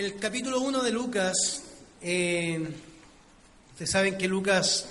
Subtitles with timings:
[0.00, 1.62] El capítulo 1 de Lucas,
[2.00, 2.58] eh,
[3.72, 4.86] ustedes saben que Lucas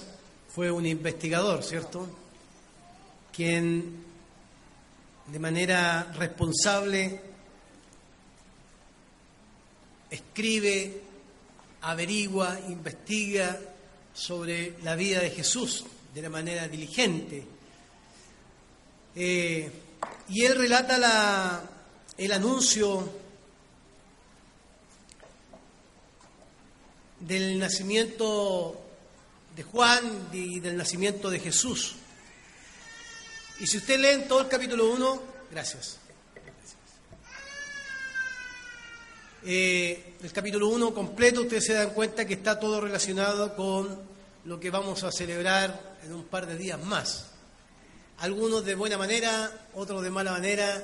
[0.54, 2.08] fue un investigador, ¿cierto?
[3.34, 4.04] Quien
[5.26, 7.22] de manera responsable
[10.12, 11.02] escribe,
[11.82, 13.60] averigua, investiga
[14.14, 17.44] sobre la vida de Jesús de una manera diligente.
[19.16, 19.72] Eh,
[20.30, 21.64] y él relata la,
[22.16, 23.19] el anuncio
[27.20, 28.80] del nacimiento
[29.56, 31.96] de Juan y del nacimiento de Jesús.
[33.60, 35.98] Y si usted lee en todo el capítulo 1, gracias.
[39.46, 44.00] Eh, el capítulo 1 completo, ustedes se dan cuenta que está todo relacionado con
[44.46, 47.28] lo que vamos a celebrar en un par de días más.
[48.20, 50.82] Algunos de buena manera, otros de mala manera,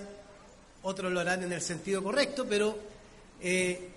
[0.84, 2.78] otros lo harán en el sentido correcto, pero
[3.42, 3.90] eh,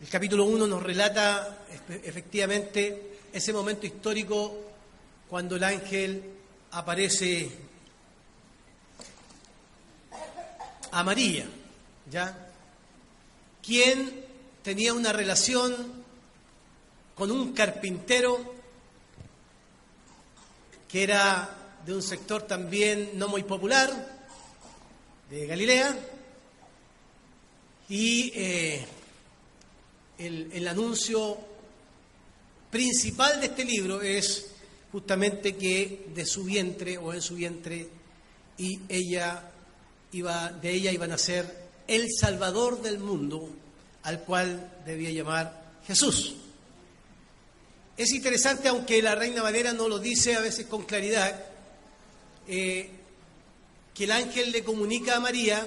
[0.00, 1.58] el capítulo 1 nos relata
[2.02, 4.56] efectivamente ese momento histórico
[5.28, 6.22] cuando el ángel
[6.70, 7.50] aparece
[10.90, 11.46] a María,
[12.10, 12.48] ¿ya?
[13.62, 14.24] Quien
[14.62, 16.02] tenía una relación
[17.14, 18.54] con un carpintero
[20.88, 24.18] que era de un sector también no muy popular,
[25.28, 25.94] de Galilea,
[27.88, 28.86] y eh,
[30.20, 31.38] el, anuncio
[32.70, 34.48] principal de este libro es
[34.92, 37.88] justamente que de su vientre o en su vientre
[38.58, 39.50] y ella
[40.12, 43.48] iba de ella iban a ser el salvador del mundo
[44.02, 46.34] al cual debía llamar Jesús.
[47.96, 51.44] Es interesante, aunque la Reina Valera no lo dice a veces con claridad,
[52.48, 52.90] eh,
[53.94, 55.66] que el ángel le comunica a María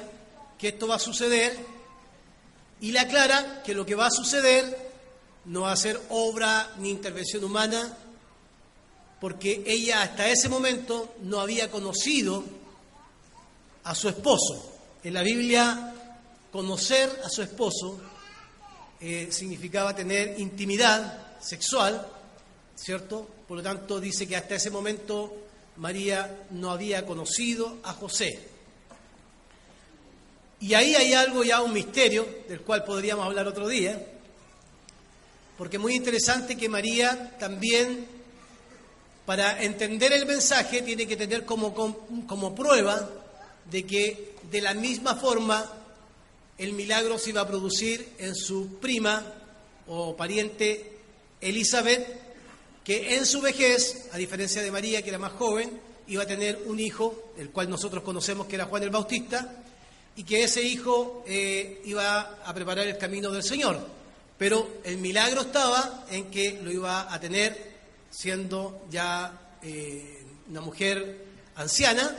[0.57, 1.72] que esto va a suceder
[2.83, 4.91] y le aclara que lo que va a suceder
[5.45, 7.97] no va a ser obra ni intervención humana,
[9.21, 12.43] porque ella hasta ese momento no había conocido
[13.85, 14.69] a su esposo.
[15.01, 15.95] En la Biblia,
[16.51, 18.01] conocer a su esposo
[18.99, 22.05] eh, significaba tener intimidad sexual,
[22.75, 23.25] ¿cierto?
[23.47, 25.33] Por lo tanto, dice que hasta ese momento
[25.77, 28.52] María no había conocido a José.
[30.63, 34.01] Y ahí hay algo ya, un misterio, del cual podríamos hablar otro día,
[35.57, 38.07] porque es muy interesante que María también,
[39.25, 41.73] para entender el mensaje, tiene que tener como,
[42.25, 43.09] como prueba
[43.69, 45.69] de que de la misma forma
[46.57, 49.21] el milagro se iba a producir en su prima
[49.87, 50.97] o pariente
[51.41, 52.07] Elizabeth,
[52.85, 56.63] que en su vejez, a diferencia de María, que era más joven, iba a tener
[56.67, 59.59] un hijo, el cual nosotros conocemos que era Juan el Bautista,
[60.15, 63.79] y que ese hijo eh, iba a preparar el camino del Señor.
[64.37, 67.73] Pero el milagro estaba en que lo iba a tener
[68.09, 71.25] siendo ya eh, una mujer
[71.55, 72.15] anciana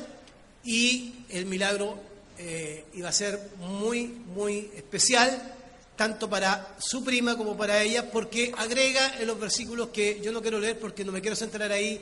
[0.64, 1.98] y el milagro
[2.38, 5.54] eh, iba a ser muy, muy especial,
[5.96, 10.42] tanto para su prima como para ella, porque agrega en los versículos que yo no
[10.42, 12.00] quiero leer porque no me quiero centrar ahí,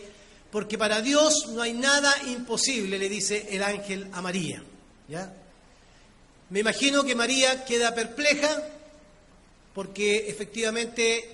[0.50, 4.62] porque para Dios no hay nada imposible, le dice el ángel a María.
[5.08, 5.32] ¿ya?
[6.52, 8.62] Me imagino que María queda perpleja
[9.72, 11.26] porque efectivamente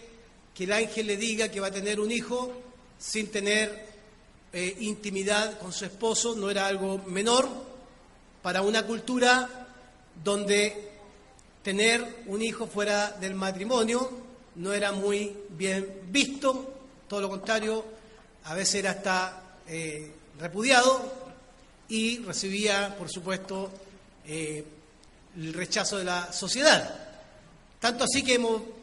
[0.54, 2.52] que el ángel le diga que va a tener un hijo
[3.00, 3.84] sin tener
[4.52, 7.48] eh, intimidad con su esposo no era algo menor
[8.42, 9.66] para una cultura
[10.22, 10.88] donde
[11.64, 14.08] tener un hijo fuera del matrimonio
[14.54, 16.74] no era muy bien visto,
[17.08, 17.84] todo lo contrario,
[18.44, 21.12] a veces era hasta eh, repudiado
[21.88, 23.68] y recibía, por supuesto,
[24.24, 24.64] eh,
[25.36, 27.08] el rechazo de la sociedad.
[27.80, 28.40] Tanto así que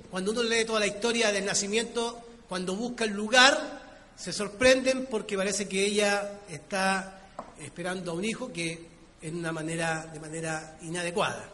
[0.09, 3.81] cuando uno lee toda la historia del nacimiento, cuando busca el lugar,
[4.15, 8.87] se sorprenden porque parece que ella está esperando a un hijo que
[9.21, 11.49] en una manera, de manera inadecuada.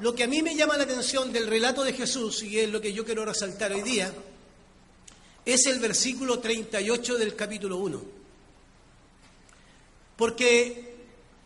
[0.00, 2.80] Lo que a mí me llama la atención del relato de Jesús, y es lo
[2.80, 4.12] que yo quiero resaltar hoy día,
[5.44, 8.02] es el versículo 38 del capítulo 1.
[10.16, 10.85] Porque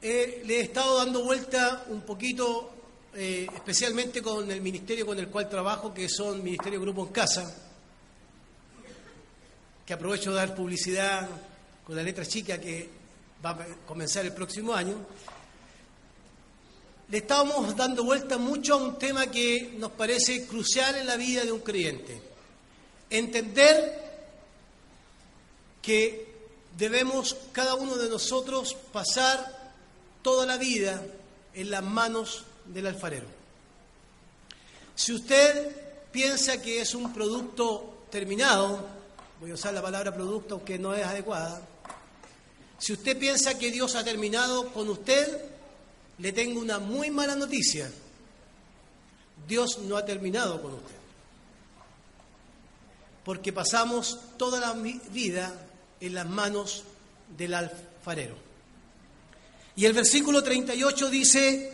[0.03, 2.71] le he estado dando vuelta un poquito
[3.15, 7.55] eh, especialmente con el ministerio con el cual trabajo, que son Ministerio Grupo en Casa,
[9.85, 11.29] que aprovecho de dar publicidad
[11.85, 12.89] con la letra chica que
[13.45, 14.95] va a comenzar el próximo año,
[17.09, 21.45] le estábamos dando vuelta mucho a un tema que nos parece crucial en la vida
[21.45, 22.23] de un creyente.
[23.11, 24.09] Entender
[25.83, 26.31] que
[26.79, 29.60] debemos cada uno de nosotros pasar
[30.23, 31.03] toda la vida
[31.55, 33.27] en las manos del alfarero.
[34.95, 35.75] Si usted
[36.13, 38.87] piensa que es un producto terminado,
[39.41, 41.63] voy a usar la palabra producto aunque no es adecuada,
[42.79, 45.45] si usted piensa que Dios ha terminado con usted,
[46.19, 47.91] le tengo una muy mala noticia.
[49.47, 50.95] Dios no ha terminado con usted.
[53.25, 55.53] Porque pasamos toda la vida
[56.01, 56.85] en las manos
[57.37, 58.50] del alfarero.
[59.81, 61.73] Y el versículo 38 dice,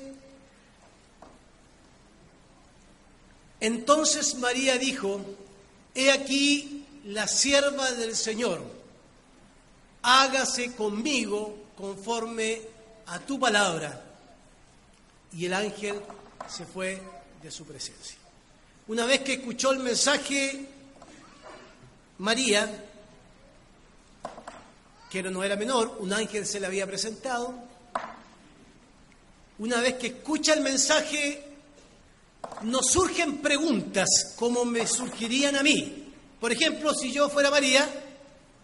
[3.58, 5.20] entonces María dijo,
[5.92, 8.62] he aquí la sierva del Señor,
[10.02, 12.60] hágase conmigo conforme
[13.06, 14.04] a tu palabra.
[15.32, 16.00] Y el ángel
[16.48, 17.02] se fue
[17.42, 18.18] de su presencia.
[18.86, 20.64] Una vez que escuchó el mensaje,
[22.18, 22.84] María
[25.10, 27.74] que no era menor, un ángel se le había presentado.
[29.58, 31.42] Una vez que escucha el mensaje,
[32.62, 36.12] nos surgen preguntas como me surgirían a mí.
[36.40, 37.88] Por ejemplo, si yo fuera María,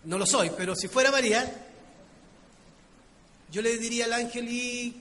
[0.05, 1.67] no lo soy, pero si fuera María,
[3.50, 4.97] yo le diría al ángel, ¿y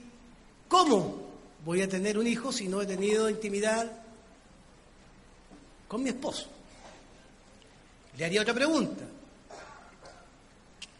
[0.68, 1.30] cómo
[1.64, 3.90] voy a tener un hijo si no he tenido intimidad
[5.88, 6.46] con mi esposo?
[8.16, 9.04] Le haría otra pregunta.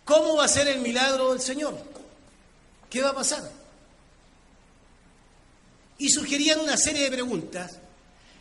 [0.04, 1.78] ¿Cómo va a ser el milagro del Señor?
[2.90, 3.61] ¿Qué va a pasar?
[6.02, 7.78] Y surgirían una serie de preguntas.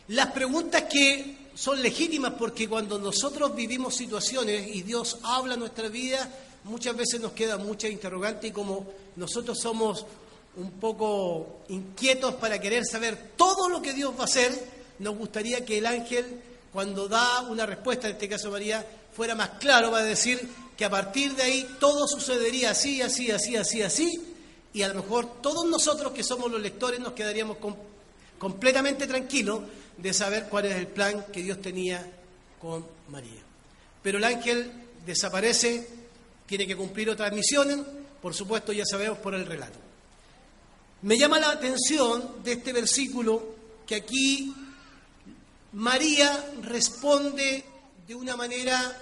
[0.08, 5.86] Las preguntas que son legítimas porque cuando nosotros vivimos situaciones y Dios habla en nuestra
[5.88, 6.28] vida,
[6.64, 10.04] muchas veces nos queda mucha interrogante y como nosotros somos
[10.56, 14.52] un poco inquietos para querer saber todo lo que Dios va a hacer,
[14.98, 16.42] nos gustaría que el ángel,
[16.72, 20.84] cuando da una respuesta, en este caso María, fuera más claro, va a decir, que
[20.84, 24.31] a partir de ahí todo sucedería así, así, así, así, así,
[24.72, 27.58] y a lo mejor todos nosotros que somos los lectores nos quedaríamos
[28.38, 29.60] completamente tranquilos
[29.96, 32.04] de saber cuál es el plan que Dios tenía
[32.60, 33.40] con María.
[34.02, 34.72] Pero el ángel
[35.04, 35.88] desaparece,
[36.46, 37.78] tiene que cumplir otras misiones,
[38.20, 39.78] por supuesto ya sabemos por el relato.
[41.02, 43.54] Me llama la atención de este versículo
[43.86, 44.54] que aquí
[45.72, 47.64] María responde
[48.06, 48.98] de una manera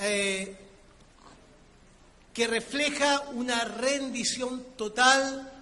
[0.00, 0.56] eh,
[2.38, 5.52] que refleja una rendición total,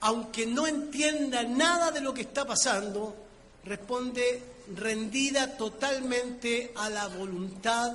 [0.00, 3.16] aunque no entienda nada de lo que está pasando,
[3.64, 4.42] responde
[4.76, 7.92] rendida totalmente a la voluntad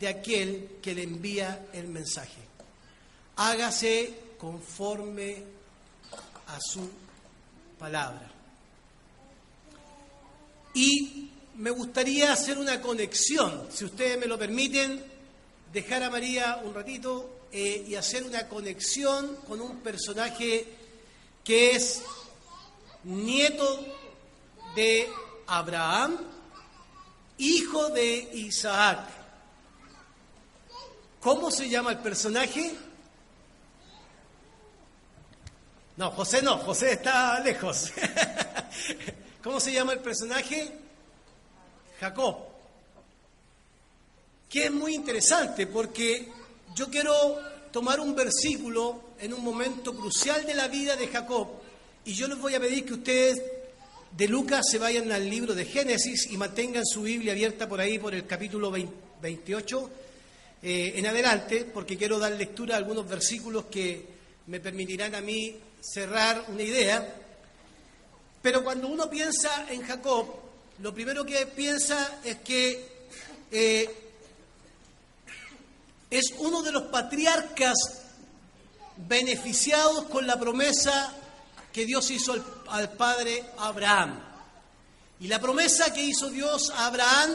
[0.00, 2.40] de aquel que le envía el mensaje.
[3.36, 5.42] Hágase conforme
[6.46, 6.88] a su
[7.78, 8.32] palabra.
[10.72, 15.04] Y me gustaría hacer una conexión, si ustedes me lo permiten,
[15.70, 20.66] dejar a María un ratito eh, y hacer una conexión con un personaje
[21.44, 22.02] que es
[23.04, 23.86] nieto
[24.74, 25.08] de
[25.46, 26.18] Abraham,
[27.38, 29.06] hijo de Isaac.
[31.20, 32.74] ¿Cómo se llama el personaje?
[35.96, 37.92] No, José no, José está lejos.
[39.44, 40.76] ¿Cómo se llama el personaje?
[42.00, 42.54] Jacob
[44.54, 46.28] que es muy interesante porque
[46.76, 47.40] yo quiero
[47.74, 51.48] tomar un versículo en un momento crucial de la vida de Jacob
[52.04, 53.42] y yo les voy a pedir que ustedes
[54.12, 57.98] de Lucas se vayan al libro de Génesis y mantengan su Biblia abierta por ahí
[57.98, 59.90] por el capítulo 28
[60.62, 64.06] eh, en adelante porque quiero dar lectura a algunos versículos que
[64.46, 67.12] me permitirán a mí cerrar una idea.
[68.40, 70.28] Pero cuando uno piensa en Jacob,
[70.80, 72.86] lo primero que piensa es que
[73.50, 74.03] eh,
[76.10, 77.74] es uno de los patriarcas
[78.96, 81.12] beneficiados con la promesa
[81.72, 82.34] que Dios hizo
[82.68, 84.20] al, padre Abraham.
[85.20, 87.30] Y la promesa que hizo Dios a Abraham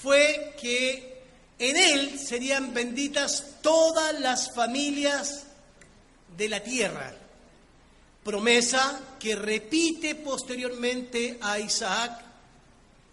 [0.00, 1.22] fue que
[1.58, 5.44] en él serían benditas todas las familias
[6.36, 7.14] de la tierra.
[8.24, 12.20] Promesa que repite posteriormente a Isaac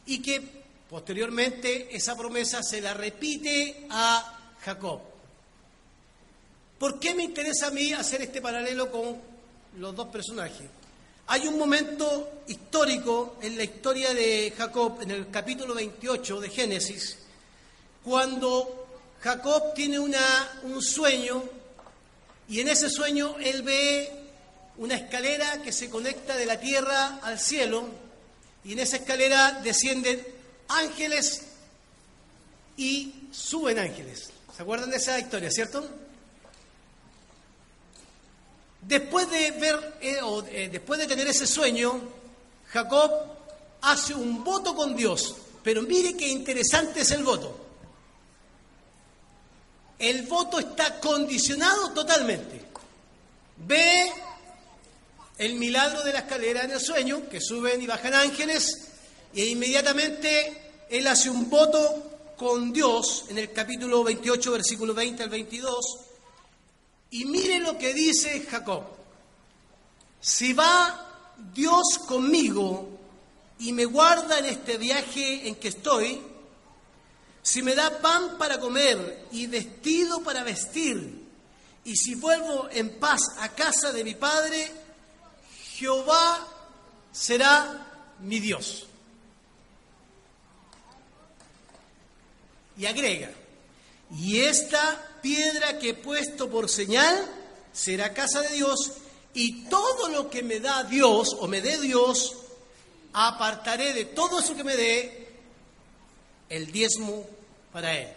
[0.05, 5.01] y que posteriormente esa promesa se la repite a Jacob.
[6.79, 9.17] ¿Por qué me interesa a mí hacer este paralelo con
[9.77, 10.67] los dos personajes?
[11.27, 17.17] Hay un momento histórico en la historia de Jacob, en el capítulo 28 de Génesis,
[18.03, 18.87] cuando
[19.21, 21.43] Jacob tiene un sueño
[22.49, 24.11] y en ese sueño él ve
[24.77, 27.85] una escalera que se conecta de la tierra al cielo
[28.65, 30.25] y en esa escalera descienden
[30.67, 31.43] ángeles
[32.75, 34.32] y suben ángeles.
[34.55, 35.83] ¿Se acuerdan de esa historia, cierto?
[38.81, 41.99] Después de ver eh, o, eh, después de tener ese sueño,
[42.67, 43.11] Jacob
[43.81, 45.35] hace un voto con Dios.
[45.63, 47.59] Pero mire qué interesante es el voto.
[49.97, 52.63] El voto está condicionado totalmente.
[53.57, 54.11] Ve
[55.37, 58.89] el milagro de la escalera en el sueño, que suben y bajan ángeles,
[59.33, 65.29] e inmediatamente él hace un voto con Dios en el capítulo 28, versículo 20 al
[65.29, 65.75] 22.
[67.11, 68.83] Y mire lo que dice Jacob.
[70.19, 72.89] Si va Dios conmigo
[73.59, 76.21] y me guarda en este viaje en que estoy,
[77.41, 81.23] si me da pan para comer y vestido para vestir,
[81.85, 84.71] y si vuelvo en paz a casa de mi Padre,
[85.75, 86.47] Jehová
[87.11, 88.87] será mi Dios.
[92.77, 93.31] Y agrega,
[94.17, 97.25] y esta piedra que he puesto por señal
[97.71, 98.93] será casa de Dios,
[99.33, 102.35] y todo lo que me da Dios o me dé Dios,
[103.13, 105.29] apartaré de todo eso que me dé
[106.49, 107.25] el diezmo
[107.71, 108.09] para Él.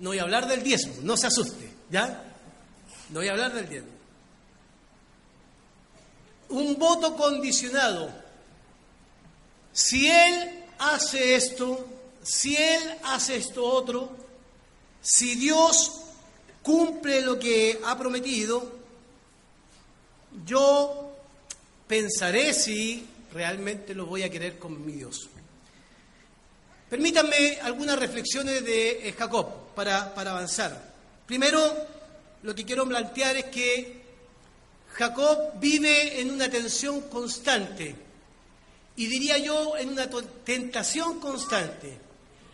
[0.00, 2.24] No voy a hablar del diezmo, no se asuste, ¿ya?
[3.10, 3.90] No voy a hablar del diezmo.
[6.48, 8.10] Un voto condicionado.
[9.72, 11.86] Si Él hace esto,
[12.22, 14.10] si Él hace esto otro,
[15.00, 16.00] si Dios
[16.62, 18.80] cumple lo que ha prometido,
[20.46, 21.12] yo
[21.86, 25.28] pensaré si realmente lo voy a querer con mi Dios.
[26.88, 30.92] Permítanme algunas reflexiones de Jacob para, para avanzar.
[31.26, 31.60] Primero,
[32.42, 34.02] lo que quiero plantear es que
[34.92, 37.94] Jacob vive en una tensión constante
[38.94, 40.08] y diría yo en una
[40.44, 42.11] tentación constante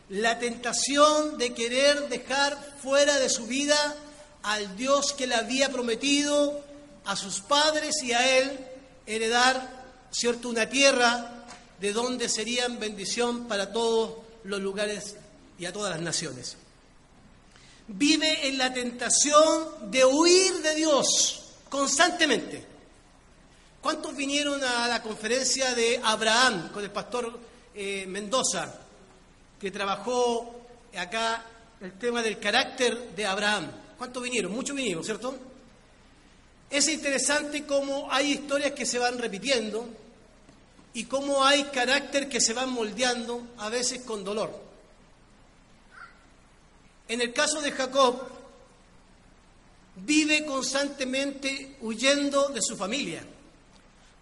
[0.08, 3.96] la tentación de querer dejar fuera de su vida
[4.42, 6.64] al Dios que le había prometido
[7.04, 8.58] a sus padres y a él
[9.06, 11.44] heredar, cierto, una tierra
[11.80, 15.16] de donde serían bendición para todos los lugares
[15.58, 16.56] y a todas las naciones.
[17.88, 22.64] Vive en la tentación de huir de Dios constantemente.
[23.80, 27.38] ¿Cuántos vinieron a la conferencia de Abraham con el pastor
[27.74, 28.87] eh, Mendoza?
[29.60, 30.54] Que trabajó
[30.96, 31.44] acá
[31.80, 33.70] el tema del carácter de Abraham.
[33.96, 34.52] ¿Cuántos vinieron?
[34.52, 35.36] Muchos vinieron, ¿cierto?
[36.70, 39.88] Es interesante cómo hay historias que se van repitiendo
[40.92, 44.68] y cómo hay carácter que se van moldeando, a veces con dolor.
[47.08, 48.20] En el caso de Jacob,
[49.96, 53.24] vive constantemente huyendo de su familia.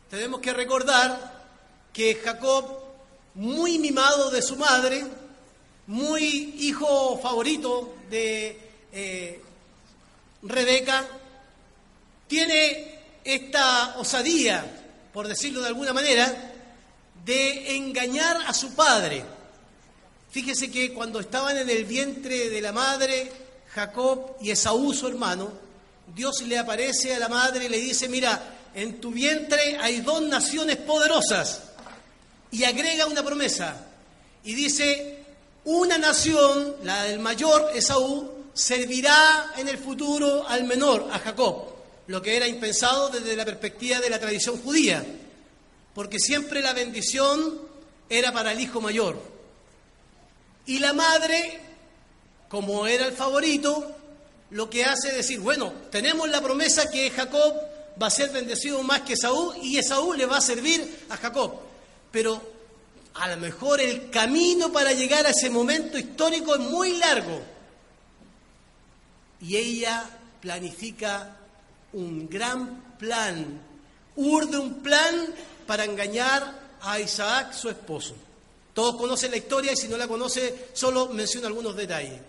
[0.09, 1.45] Tenemos que recordar
[1.93, 2.79] que Jacob,
[3.35, 5.05] muy mimado de su madre,
[5.87, 8.59] muy hijo favorito de
[8.93, 9.41] eh,
[10.43, 11.07] Rebeca,
[12.27, 14.65] tiene esta osadía,
[15.13, 16.53] por decirlo de alguna manera,
[17.25, 19.25] de engañar a su padre.
[20.31, 23.31] Fíjese que cuando estaban en el vientre de la madre,
[23.75, 25.53] Jacob y Esaú, su hermano,
[26.15, 30.23] Dios le aparece a la madre y le dice, mira, en tu vientre hay dos
[30.23, 31.63] naciones poderosas.
[32.51, 33.87] Y agrega una promesa.
[34.45, 35.16] Y dice,
[35.67, 41.67] una nación, la del mayor Esaú, servirá en el futuro al menor, a Jacob,
[42.07, 45.05] lo que era impensado desde la perspectiva de la tradición judía,
[45.93, 47.61] porque siempre la bendición
[48.09, 49.21] era para el hijo mayor.
[50.67, 51.61] Y la madre,
[52.49, 53.93] como era el favorito,
[54.51, 57.55] lo que hace es decir, bueno, tenemos la promesa que Jacob
[58.01, 61.55] va a ser bendecido más que Esaú y Esaú le va a servir a Jacob.
[62.13, 62.56] Pero
[63.19, 67.41] a lo mejor el camino para llegar a ese momento histórico es muy largo.
[69.41, 70.05] Y ella
[70.41, 71.37] planifica
[71.93, 73.61] un gran plan,
[74.17, 75.15] urde un plan
[75.67, 78.15] para engañar a Isaac, su esposo.
[78.75, 82.21] Todos conocen la historia y si no la conoce, solo menciono algunos detalles.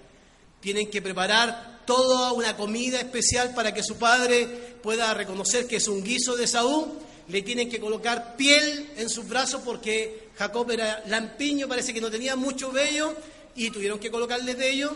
[0.61, 5.87] Tienen que preparar toda una comida especial para que su padre pueda reconocer que es
[5.87, 6.87] un guiso de Saúl.
[7.27, 12.11] Le tienen que colocar piel en sus brazos porque Jacob era lampiño, parece que no
[12.11, 13.15] tenía mucho vello
[13.55, 14.95] y tuvieron que colocarle vello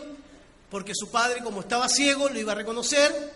[0.70, 3.32] porque su padre, como estaba ciego, lo iba a reconocer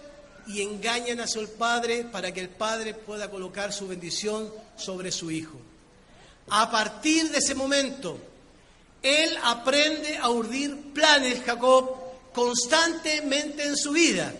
[0.46, 5.30] y engañan a su padre para que el padre pueda colocar su bendición sobre su
[5.30, 5.60] hijo.
[6.48, 8.18] A partir de ese momento,
[9.02, 11.96] él aprende a urdir planes, Jacob,
[12.32, 14.32] constantemente en su vida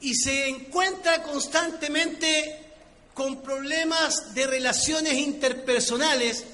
[0.00, 2.58] y se encuentra constantemente
[3.14, 6.44] con problemas de relaciones interpersonales,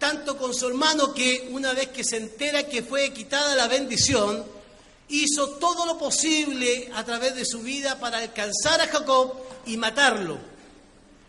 [0.00, 4.44] tanto con su hermano que una vez que se entera que fue quitada la bendición,
[5.10, 9.34] hizo todo lo posible a través de su vida para alcanzar a Jacob
[9.66, 10.38] y matarlo.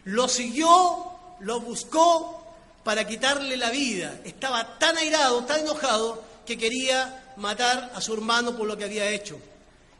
[0.06, 1.12] Lo siguió,
[1.42, 2.44] lo buscó
[2.84, 4.22] para quitarle la vida.
[4.24, 9.10] Estaba tan airado, tan enojado, que quería matar a su hermano por lo que había
[9.10, 9.38] hecho.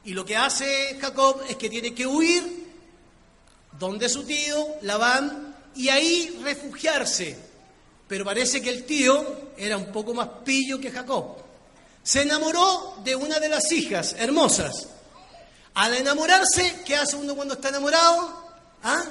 [0.06, 2.72] Y lo que hace Jacob es que tiene que huir
[3.78, 7.51] donde su tío, Labán, y ahí refugiarse.
[8.12, 11.38] Pero parece que el tío era un poco más pillo que Jacob.
[12.04, 14.90] Se enamoró de una de las hijas hermosas.
[15.76, 18.52] Al enamorarse, ¿qué hace uno cuando está enamorado?
[18.84, 19.02] ¿Ah?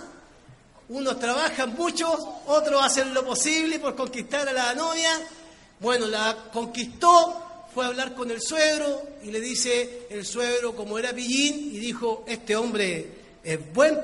[0.90, 2.12] Unos trabajan mucho,
[2.46, 5.18] otros hacen lo posible por conquistar a la novia.
[5.80, 10.98] Bueno, la conquistó, fue a hablar con el suegro y le dice el suegro, como
[10.98, 13.98] era pillín, y dijo, este hombre es buen,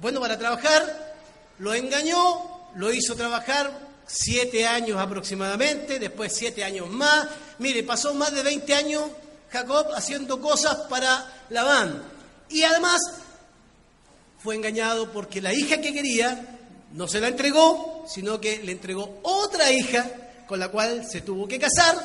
[0.00, 1.14] bueno para trabajar,
[1.60, 7.26] lo engañó, lo hizo trabajar siete años aproximadamente, después siete años más.
[7.58, 9.02] Mire, pasó más de 20 años
[9.50, 12.02] Jacob haciendo cosas para Labán.
[12.48, 13.00] Y además
[14.38, 16.58] fue engañado porque la hija que quería
[16.92, 20.06] no se la entregó, sino que le entregó otra hija
[20.46, 21.96] con la cual se tuvo que casar,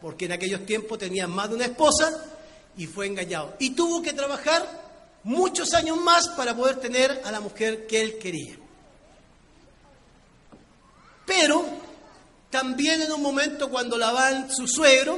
[0.00, 2.24] porque en aquellos tiempos tenía más de una esposa,
[2.76, 3.54] y fue engañado.
[3.58, 4.64] Y tuvo que trabajar
[5.24, 8.59] muchos años más para poder tener a la mujer que él quería.
[11.30, 11.64] Pero
[12.50, 15.16] también en un momento cuando Labán, su suegro,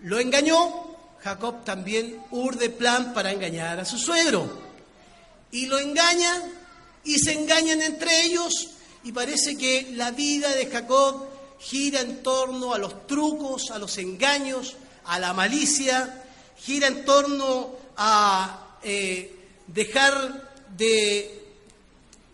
[0.00, 4.50] lo engañó, Jacob también urde plan para engañar a su suegro.
[5.50, 6.50] Y lo engañan
[7.04, 8.70] y se engañan entre ellos
[9.02, 11.26] y parece que la vida de Jacob
[11.58, 16.24] gira en torno a los trucos, a los engaños, a la malicia,
[16.56, 19.30] gira en torno a eh,
[19.66, 21.43] dejar de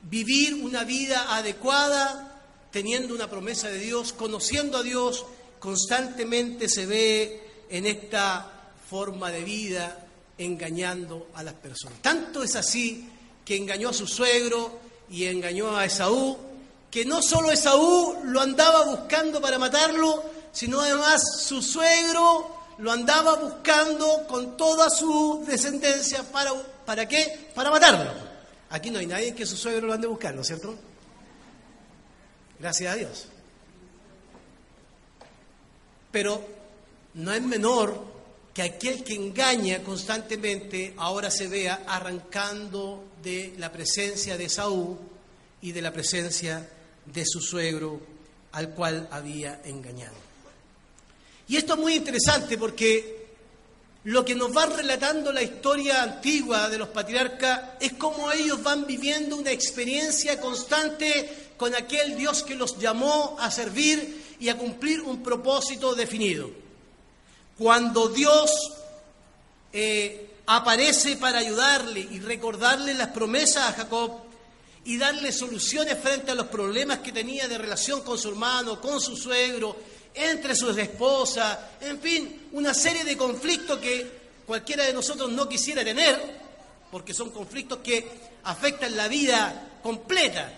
[0.02, 5.24] vivir una vida adecuada, teniendo una promesa de Dios, conociendo a Dios,
[5.58, 10.06] constantemente se ve en esta forma de vida
[10.38, 12.00] engañando a las personas.
[12.00, 13.08] Tanto es así
[13.44, 16.36] que engañó a su suegro y engañó a Esaú,
[16.90, 23.34] que no solo Esaú lo andaba buscando para matarlo, sino además su suegro lo andaba
[23.34, 26.52] buscando con toda su descendencia para
[26.86, 27.50] ¿para qué?
[27.54, 28.10] Para matarlo.
[28.70, 30.76] Aquí no hay nadie que su suegro lo ande buscando, ¿cierto?
[32.59, 33.26] Gracias a Dios.
[36.12, 36.46] Pero
[37.14, 38.04] no es menor
[38.54, 44.98] que aquel que engaña constantemente ahora se vea arrancando de la presencia de Saúl
[45.62, 46.68] y de la presencia
[47.06, 48.00] de su suegro
[48.52, 50.16] al cual había engañado.
[51.48, 53.19] Y esto es muy interesante porque
[54.04, 58.86] lo que nos va relatando la historia antigua de los patriarcas es cómo ellos van
[58.86, 65.02] viviendo una experiencia constante con aquel Dios que los llamó a servir y a cumplir
[65.02, 66.50] un propósito definido.
[67.58, 68.50] Cuando Dios
[69.70, 74.22] eh, aparece para ayudarle y recordarle las promesas a Jacob
[74.84, 78.98] y darle soluciones frente a los problemas que tenía de relación con su hermano, con
[78.98, 79.76] su suegro,
[80.14, 85.85] entre sus esposas, en fin, una serie de conflictos que cualquiera de nosotros no quisiera
[85.85, 86.40] tener,
[86.90, 88.09] porque son conflictos que
[88.44, 90.53] afectan la vida completa.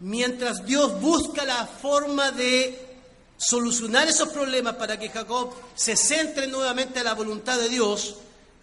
[0.00, 2.92] Mientras Dios busca la forma de
[3.36, 8.16] solucionar esos problemas para que Jacob se centre nuevamente en la voluntad de Dios,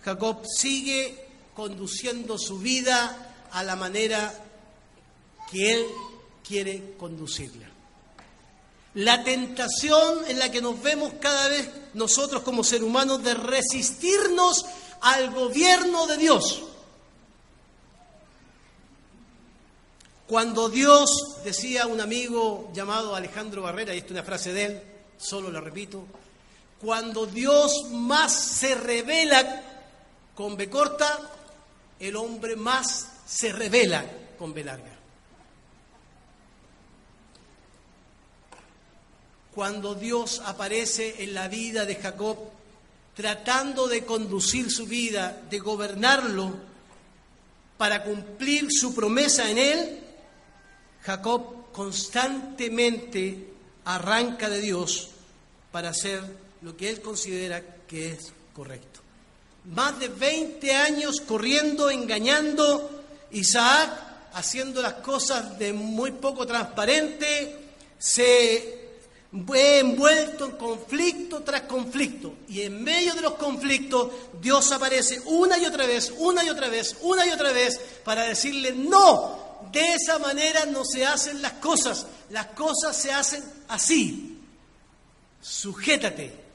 [0.04, 4.34] Jacob sigue conduciendo su vida a la manera
[5.52, 5.86] que él
[6.48, 7.69] quiere conducirla.
[8.96, 14.66] La tentación en la que nos vemos cada vez nosotros como seres humanos de resistirnos
[15.02, 16.64] al gobierno de Dios.
[20.28, 24.84] Cuando Dios, decía un amigo llamado Alejandro Barrera, y esta es una frase de él,
[25.18, 26.06] solo la repito,
[26.80, 29.64] cuando Dios más se revela
[30.36, 31.20] con B corta,
[32.00, 34.06] el hombre más se revela
[34.38, 34.89] con B larga.
[39.60, 42.38] Cuando Dios aparece en la vida de Jacob,
[43.14, 46.56] tratando de conducir su vida, de gobernarlo,
[47.78, 50.00] para cumplir su promesa en él,
[51.02, 53.50] Jacob constantemente
[53.84, 55.10] arranca de Dios
[55.74, 56.22] para hacer
[56.62, 59.02] lo que él considera que es correcto.
[59.66, 63.92] más de 20 años corriendo, engañando, Isaac
[64.36, 67.58] haciendo las cosas de muy poco transparente,
[67.98, 68.79] se
[69.32, 72.34] envuelto en conflicto tras conflicto.
[72.48, 74.12] Y en medio de los conflictos,
[74.42, 78.24] Dios aparece una y otra vez, una y otra vez, una y otra vez, para
[78.24, 84.40] decirle, no, de esa manera no se hacen las cosas, las cosas se hacen así.
[85.42, 86.50] Sujétate.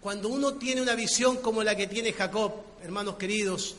[0.00, 3.74] Cuando uno tiene una visión como la que tiene Jacob, hermanos queridos,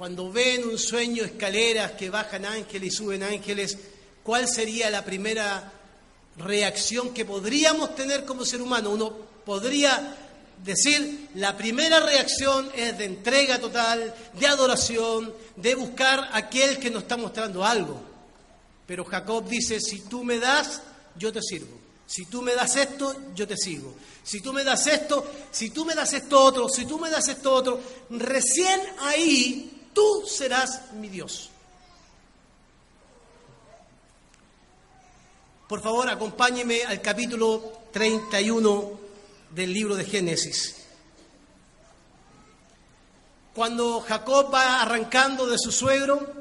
[0.00, 3.76] cuando ven un sueño escaleras que bajan ángeles y suben ángeles,
[4.22, 5.74] ¿cuál sería la primera
[6.38, 8.88] reacción que podríamos tener como ser humano?
[8.88, 9.12] Uno
[9.44, 10.16] podría
[10.64, 16.88] decir, la primera reacción es de entrega total, de adoración, de buscar a aquel que
[16.88, 18.00] nos está mostrando algo.
[18.86, 20.80] Pero Jacob dice, si tú me das,
[21.14, 21.78] yo te sirvo.
[22.06, 23.94] Si tú me das esto, yo te sigo.
[24.24, 27.28] Si tú me das esto, si tú me das esto otro, si tú me das
[27.28, 31.50] esto otro, recién ahí tú serás mi Dios.
[35.68, 39.00] Por favor, acompáñeme al capítulo 31
[39.50, 40.76] del libro de Génesis.
[43.54, 46.40] Cuando Jacob va arrancando de su suegro,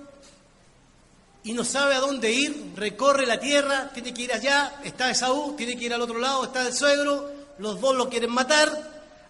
[1.44, 5.56] y no sabe a dónde ir, recorre la tierra, tiene que ir allá, está Esaú,
[5.56, 8.70] tiene que ir al otro lado, está el suegro, los dos lo quieren matar,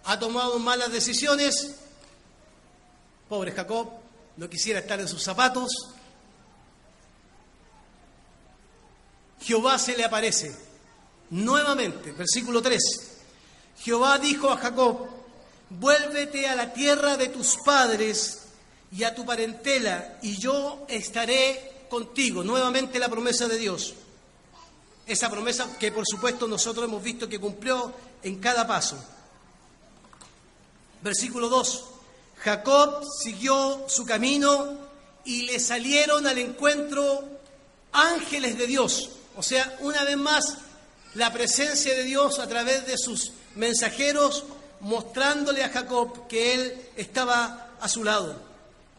[0.04, 1.76] ha tomado malas decisiones.
[3.28, 3.99] Pobre Jacob,
[4.36, 5.70] no quisiera estar en sus zapatos.
[9.40, 10.54] Jehová se le aparece
[11.30, 12.80] nuevamente, versículo 3.
[13.78, 15.08] Jehová dijo a Jacob,
[15.70, 18.42] vuélvete a la tierra de tus padres
[18.92, 22.42] y a tu parentela, y yo estaré contigo.
[22.42, 23.94] Nuevamente la promesa de Dios.
[25.06, 29.02] Esa promesa que por supuesto nosotros hemos visto que cumplió en cada paso.
[31.02, 31.84] Versículo 2.
[32.42, 34.78] Jacob siguió su camino
[35.24, 37.24] y le salieron al encuentro
[37.92, 39.10] ángeles de Dios.
[39.36, 40.56] O sea, una vez más,
[41.14, 44.44] la presencia de Dios a través de sus mensajeros
[44.80, 48.34] mostrándole a Jacob que él estaba a su lado.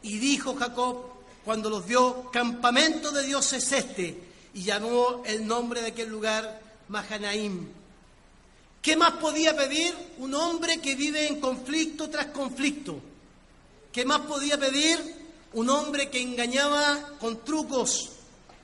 [0.04, 1.06] Y dijo Jacob,
[1.44, 4.24] cuando los vio, campamento de Dios es este,
[4.54, 7.68] y llamó el nombre de aquel lugar Mahanaim.
[8.82, 13.02] ¿Qué más podía pedir un hombre que vive en conflicto tras conflicto?
[13.92, 15.00] ¿Qué más podía pedir
[15.54, 18.10] un hombre que engañaba con trucos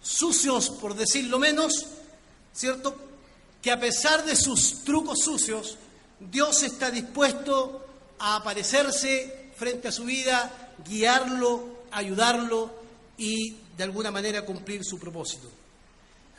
[0.02, 1.86] sucios, por decirlo menos,
[2.54, 2.96] ¿cierto?
[3.62, 5.78] Que a pesar de sus trucos sucios,
[6.20, 7.86] Dios está dispuesto
[8.20, 12.72] a aparecerse frente a su vida, guiarlo, ayudarlo
[13.18, 15.50] y de alguna manera cumplir su propósito.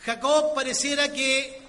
[0.05, 1.61] Jacob pareciera que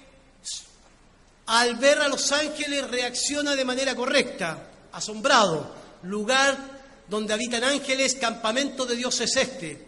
[1.46, 5.74] al ver a los ángeles reacciona de manera correcta, asombrado.
[6.04, 6.79] Lugar
[7.10, 9.84] donde habitan ángeles, campamento de Dios es este.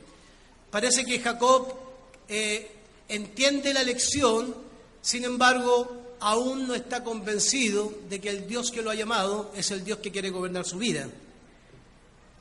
[0.71, 1.73] Parece que Jacob
[2.29, 2.71] eh,
[3.09, 4.55] entiende la lección,
[5.01, 9.71] sin embargo, aún no está convencido de que el Dios que lo ha llamado es
[9.71, 11.09] el Dios que quiere gobernar su vida.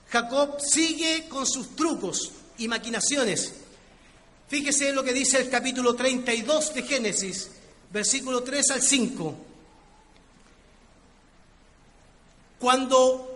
[0.10, 3.54] Jacob sigue con sus trucos y maquinaciones.
[4.48, 7.52] Fíjese lo que dice el capítulo 32 de Génesis,
[7.92, 9.36] versículo 3 al 5.
[12.60, 13.31] Cuando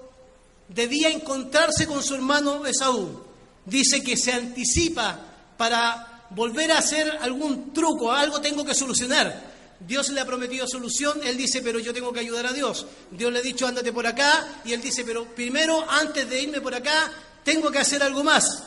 [0.67, 3.23] debía encontrarse con su hermano Esaú,
[3.65, 5.19] dice que se anticipa
[5.57, 9.55] para volver a hacer algún truco, algo tengo que solucionar.
[9.79, 12.85] Dios le ha prometido solución, él dice, pero yo tengo que ayudar a Dios.
[13.11, 16.61] Dios le ha dicho, ándate por acá, y él dice, pero primero, antes de irme
[16.61, 17.11] por acá,
[17.43, 18.63] tengo que hacer algo más.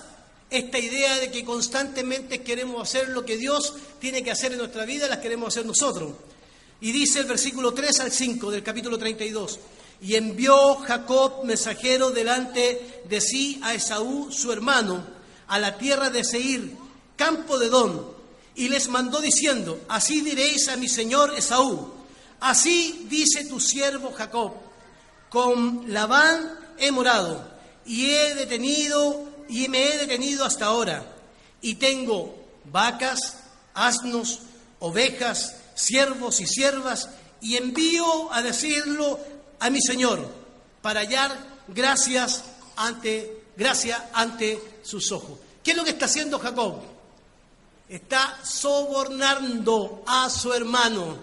[0.50, 4.84] Esta idea de que constantemente queremos hacer lo que Dios tiene que hacer en nuestra
[4.84, 6.12] vida, las queremos hacer nosotros.
[6.80, 9.58] Y dice el versículo 3 al 5 del capítulo 32,
[10.00, 15.04] y envió Jacob mensajero delante de sí a Esaú, su hermano,
[15.48, 16.76] a la tierra de Seir,
[17.16, 18.16] campo de Don
[18.54, 21.92] y les mandó diciendo, así diréis a mi señor Esaú,
[22.40, 24.52] así dice tu siervo Jacob,
[25.30, 27.50] con Labán he morado
[27.84, 31.04] y he detenido y me he detenido hasta ahora
[31.60, 33.38] y tengo vacas,
[33.74, 34.40] asnos,
[34.78, 37.08] ovejas, siervos y siervas
[37.40, 39.18] y envío a decirlo
[39.60, 40.26] a mi señor
[40.82, 41.36] para hallar
[41.68, 42.44] gracias
[42.76, 45.38] ante gracia ante sus ojos.
[45.62, 46.80] ¿Qué es lo que está haciendo Jacob?
[47.88, 51.18] está sobornando a su hermano.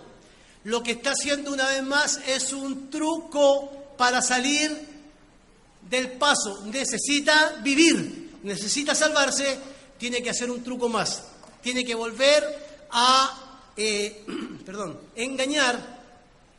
[0.64, 4.76] Lo que está haciendo una vez más es un truco para salir
[5.88, 6.66] del paso.
[6.66, 9.60] Necesita vivir, necesita salvarse,
[9.98, 11.24] tiene que hacer un truco más.
[11.62, 14.26] Tiene que volver a, eh,
[14.66, 16.04] perdón, engañar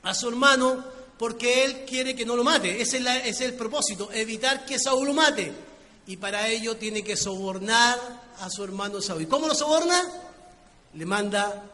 [0.03, 0.85] a su hermano
[1.19, 2.81] porque él quiere que no lo mate.
[2.81, 5.53] Ese es, es el propósito, evitar que Saúl lo mate.
[6.07, 7.99] Y para ello tiene que sobornar
[8.41, 9.23] a su hermano Saúl.
[9.23, 10.03] ¿Y cómo lo soborna?
[10.95, 11.65] Le manda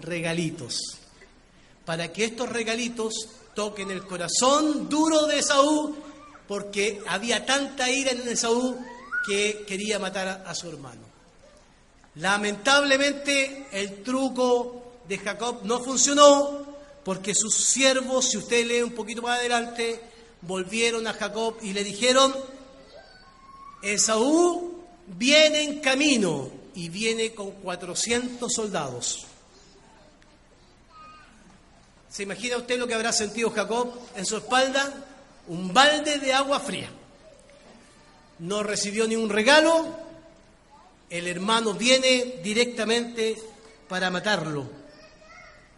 [0.00, 0.78] regalitos.
[1.84, 5.96] Para que estos regalitos toquen el corazón duro de Saúl,
[6.46, 8.76] porque había tanta ira en Saúl
[9.26, 11.02] que quería matar a su hermano.
[12.16, 16.69] Lamentablemente el truco de Jacob no funcionó
[17.04, 20.00] porque sus siervos, si usted lee un poquito más adelante,
[20.42, 22.34] volvieron a Jacob y le dijeron,
[23.82, 29.26] Esaú viene en camino y viene con 400 soldados.
[32.10, 35.06] ¿Se imagina usted lo que habrá sentido Jacob en su espalda?
[35.46, 36.90] Un balde de agua fría.
[38.40, 39.96] No recibió ni un regalo,
[41.08, 43.36] el hermano viene directamente
[43.88, 44.79] para matarlo.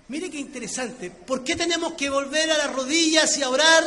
[0.09, 1.11] Mire qué interesante.
[1.11, 3.85] ¿Por qué tenemos que volver a las rodillas y a orar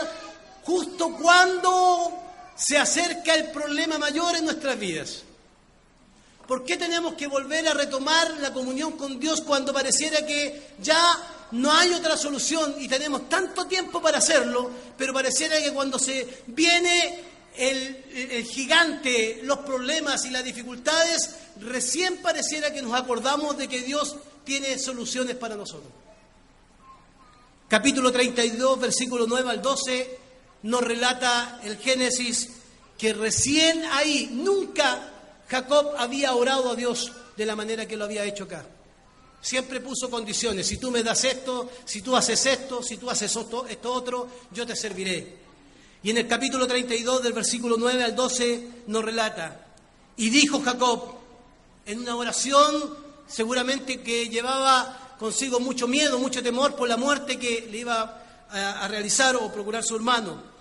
[0.63, 2.21] justo cuando
[2.55, 5.23] se acerca el problema mayor en nuestras vidas?
[6.47, 11.17] ¿Por qué tenemos que volver a retomar la comunión con Dios cuando pareciera que ya
[11.51, 16.43] no hay otra solución y tenemos tanto tiempo para hacerlo, pero pareciera que cuando se
[16.47, 17.23] viene
[17.57, 24.17] el, gigante, los problemas y las dificultades, recién pareciera que nos acordamos de que Dios
[24.43, 25.91] tiene soluciones para nosotros.
[27.67, 30.19] Capítulo 32, versículo 9 al 12,
[30.63, 32.49] nos relata el Génesis
[32.95, 35.11] que recién ahí, nunca
[35.47, 38.65] Jacob había orado a Dios de la manera que lo había hecho acá.
[39.41, 40.67] Siempre puso condiciones.
[40.67, 44.27] Si tú me das esto, si tú haces esto, si tú haces esto, esto otro,
[44.51, 45.37] yo te serviré.
[46.03, 49.65] Y en el capítulo 32 del versículo 9 al 12 nos relata,
[50.17, 51.15] y dijo Jacob,
[51.87, 52.95] en una oración
[53.27, 58.87] seguramente que llevaba consigo mucho miedo, mucho temor por la muerte que le iba a,
[58.87, 60.55] realizar o procurar su hermano.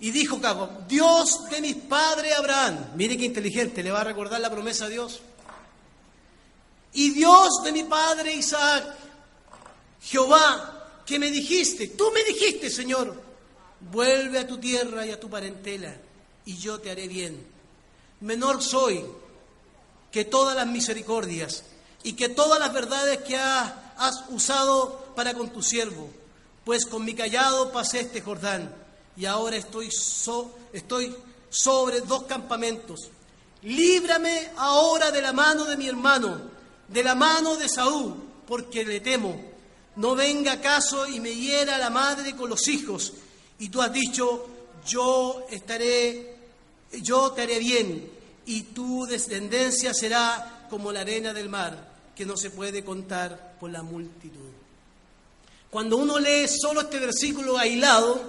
[0.00, 4.40] Y dijo Jacob, Dios de mis padres Abraham, mire qué inteligente, le va a recordar
[4.40, 5.20] la promesa a Dios.
[6.92, 8.84] Y Dios de mi padre Isaac,
[10.02, 13.20] Jehová, que me dijiste, tú me dijiste, Señor,
[13.80, 15.94] vuelve a tu tierra y a tu parentela,
[16.44, 17.46] y yo te haré bien.
[18.20, 19.04] Menor soy
[20.10, 21.64] que todas las misericordias
[22.02, 23.72] y que todas las verdades que has
[24.28, 26.08] usado para con tu siervo,
[26.64, 28.74] pues con mi callado pasé este Jordán,
[29.16, 29.88] y ahora estoy,
[30.72, 31.16] estoy
[31.50, 33.10] sobre dos campamentos.
[33.62, 36.40] Líbrame ahora de la mano de mi hermano,
[36.86, 38.14] de la mano de Saúl,
[38.46, 39.40] porque le temo.
[39.96, 43.12] No venga acaso y me hiera la madre con los hijos,
[43.58, 44.46] y tú has dicho,
[44.86, 46.36] yo estaré,
[47.02, 48.12] yo te haré bien,
[48.46, 51.87] y tu descendencia será como la arena del mar,
[52.18, 54.50] que no se puede contar por la multitud.
[55.70, 58.20] Cuando uno lee solo este versículo aislado,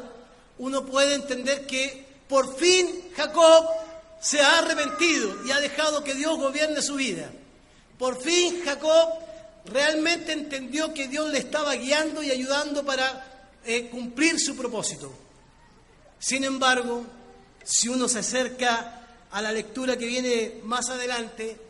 [0.60, 3.66] uno puede entender que por fin Jacob
[4.22, 7.32] se ha arrepentido y ha dejado que Dios gobierne su vida.
[7.98, 9.10] Por fin Jacob
[9.66, 15.12] realmente entendió que Dios le estaba guiando y ayudando para eh, cumplir su propósito.
[16.20, 17.06] Sin embargo,
[17.64, 21.69] si uno se acerca a la lectura que viene más adelante,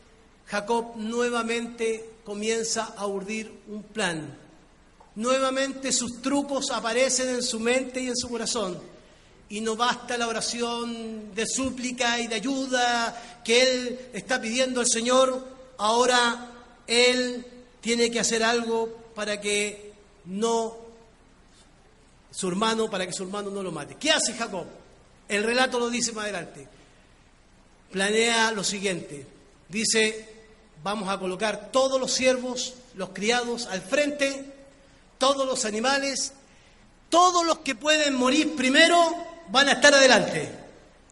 [0.50, 4.36] Jacob nuevamente comienza a urdir un plan.
[5.16, 8.80] Nuevamente sus trucos aparecen en su mente y en su corazón.
[9.50, 14.88] Y no basta la oración de súplica y de ayuda que él está pidiendo al
[14.88, 15.46] Señor.
[15.78, 16.52] Ahora
[16.88, 17.46] él
[17.82, 19.94] tiene que hacer algo para que
[20.26, 20.90] no
[22.32, 23.98] su hermano para que su hermano no lo mate.
[24.00, 24.66] ¿Qué hace Jacob?
[25.28, 26.68] El relato lo dice más adelante.
[27.92, 29.26] Planea lo siguiente.
[29.68, 30.29] Dice,
[30.84, 34.54] vamos a colocar todos los siervos, los criados al frente,
[35.18, 36.34] todos los animales,
[37.10, 38.98] todos los que pueden morir primero
[39.50, 40.52] van a estar adelante.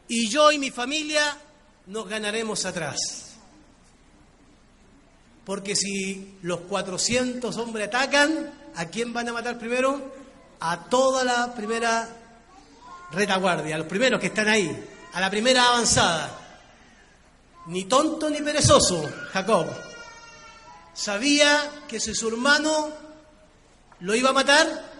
[0.07, 1.37] Y yo y mi familia
[1.87, 2.97] nos ganaremos atrás.
[5.45, 10.17] Porque si los 400 hombres atacan, ¿a quién van a matar primero?
[10.59, 12.07] a toda la primera
[13.11, 16.46] retaguardia, a los primeros que están ahí, a la primera avanzada.
[17.67, 19.67] Ni tonto ni perezoso, Jacob.
[20.93, 22.89] Sabía que si su hermano
[23.99, 24.91] lo iba a matar,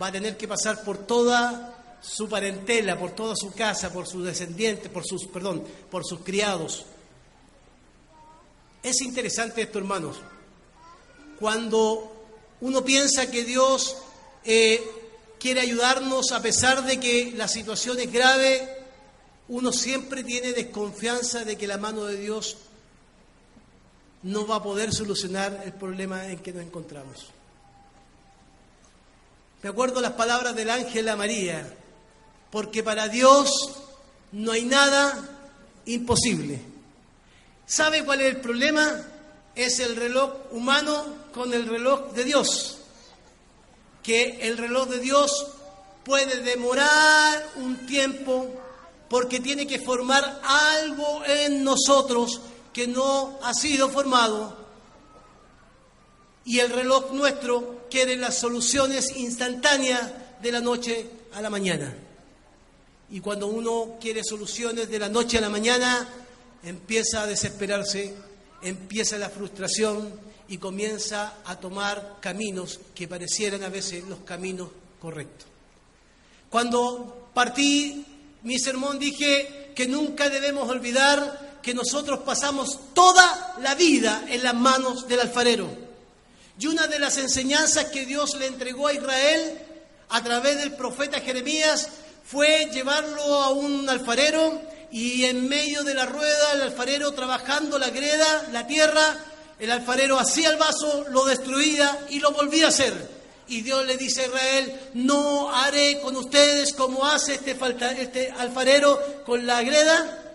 [0.00, 4.24] va a tener que pasar por toda su parentela, por toda su casa, por sus
[4.24, 6.84] descendientes, por sus, perdón, por sus criados.
[8.82, 10.16] Es interesante esto, hermanos.
[11.40, 12.12] Cuando
[12.60, 13.96] uno piensa que Dios
[14.44, 14.82] eh,
[15.40, 18.73] quiere ayudarnos a pesar de que la situación es grave,
[19.48, 22.56] uno siempre tiene desconfianza de que la mano de Dios
[24.22, 27.26] no va a poder solucionar el problema en que nos encontramos.
[29.62, 31.74] Me acuerdo las palabras del ángel a María,
[32.50, 33.50] porque para Dios
[34.32, 35.28] no hay nada
[35.86, 36.60] imposible.
[37.66, 39.04] ¿Sabe cuál es el problema?
[39.54, 42.78] Es el reloj humano con el reloj de Dios.
[44.02, 45.48] Que el reloj de Dios
[46.04, 48.63] puede demorar un tiempo
[49.14, 52.40] porque tiene que formar algo en nosotros
[52.72, 54.56] que no ha sido formado.
[56.44, 60.10] Y el reloj nuestro quiere las soluciones instantáneas
[60.42, 61.94] de la noche a la mañana.
[63.08, 66.08] Y cuando uno quiere soluciones de la noche a la mañana,
[66.64, 68.16] empieza a desesperarse,
[68.62, 70.12] empieza la frustración
[70.48, 75.46] y comienza a tomar caminos que parecieran a veces los caminos correctos.
[76.50, 78.06] Cuando partí
[78.44, 84.54] mi sermón dije que nunca debemos olvidar que nosotros pasamos toda la vida en las
[84.54, 85.66] manos del alfarero.
[86.58, 89.58] Y una de las enseñanzas que Dios le entregó a Israel
[90.10, 91.88] a través del profeta Jeremías
[92.22, 94.60] fue llevarlo a un alfarero
[94.92, 99.16] y en medio de la rueda el alfarero trabajando la greda, la tierra,
[99.58, 103.23] el alfarero hacía el vaso, lo destruía y lo volvía a hacer.
[103.48, 107.56] Y Dios le dice a Israel, no haré con ustedes como hace este,
[107.98, 110.34] este alfarero con la greda,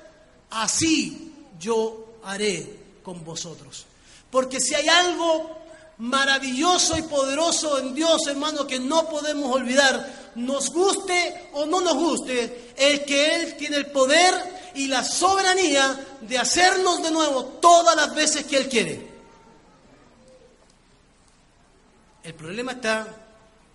[0.52, 3.86] así yo haré con vosotros.
[4.30, 5.58] Porque si hay algo
[5.98, 11.96] maravilloso y poderoso en Dios, hermano, que no podemos olvidar, nos guste o no nos
[11.96, 14.34] guste, es que Él tiene el poder
[14.76, 19.09] y la soberanía de hacernos de nuevo todas las veces que Él quiere.
[22.24, 23.08] El problema está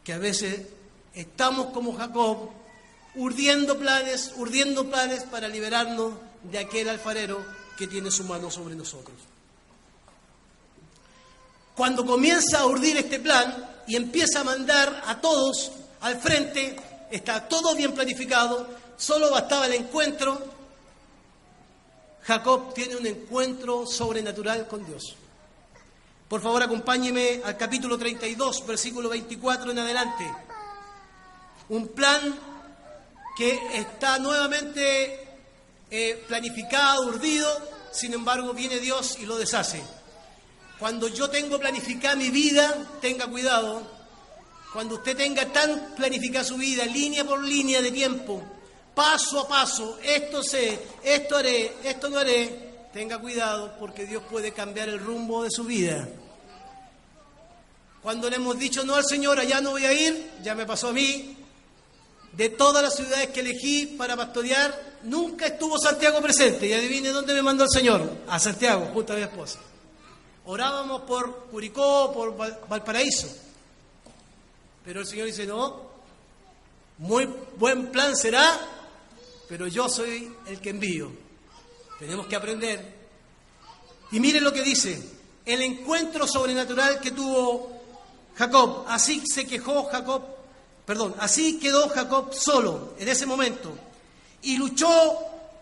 [0.02, 0.66] que a veces
[1.14, 2.50] estamos como Jacob,
[3.16, 7.44] urdiendo planes, urdiendo planes para liberarnos de aquel alfarero
[7.78, 9.16] que tiene su mano sobre nosotros.
[11.74, 16.76] Cuando comienza a urdir este plan y empieza a mandar a todos al frente,
[17.10, 20.38] está todo bien planificado, solo bastaba el encuentro.
[22.22, 25.16] Jacob tiene un encuentro sobrenatural con Dios.
[26.28, 30.24] Por favor, acompáñeme al capítulo 32, versículo 24 en adelante.
[31.68, 32.38] Un plan
[33.36, 35.28] que está nuevamente
[35.90, 37.48] eh, planificado, urdido,
[37.92, 39.82] sin embargo viene Dios y lo deshace.
[40.78, 43.82] Cuando yo tengo planificada mi vida, tenga cuidado.
[44.72, 48.42] Cuando usted tenga tan planificada su vida, línea por línea de tiempo,
[48.94, 52.63] paso a paso, esto sé, esto haré, esto no haré,
[52.94, 56.08] tenga cuidado porque Dios puede cambiar el rumbo de su vida.
[58.00, 60.88] Cuando le hemos dicho no al Señor, allá no voy a ir, ya me pasó
[60.88, 61.36] a mí,
[62.32, 66.68] de todas las ciudades que elegí para pastorear, nunca estuvo Santiago presente.
[66.68, 69.58] Y adivine dónde me mandó el Señor, a Santiago, junto a mi esposa.
[70.44, 73.26] Orábamos por Curicó, por Valparaíso.
[74.84, 75.80] Pero el Señor dice, no,
[76.98, 77.28] muy
[77.58, 78.60] buen plan será,
[79.48, 81.23] pero yo soy el que envío.
[81.98, 82.94] Tenemos que aprender.
[84.12, 85.02] Y mire lo que dice,
[85.44, 87.70] el encuentro sobrenatural que tuvo
[88.36, 88.84] Jacob.
[88.88, 90.22] Así se quejó Jacob,
[90.84, 93.72] perdón, así quedó Jacob solo en ese momento.
[94.42, 94.88] Y luchó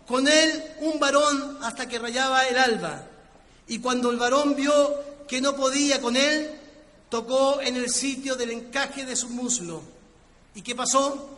[0.07, 3.07] con él un varón hasta que rayaba el alba.
[3.69, 6.51] Y cuando el varón vio que no podía con él,
[7.09, 9.83] tocó en el sitio del encaje de su muslo.
[10.55, 11.29] ¿Y qué pasó?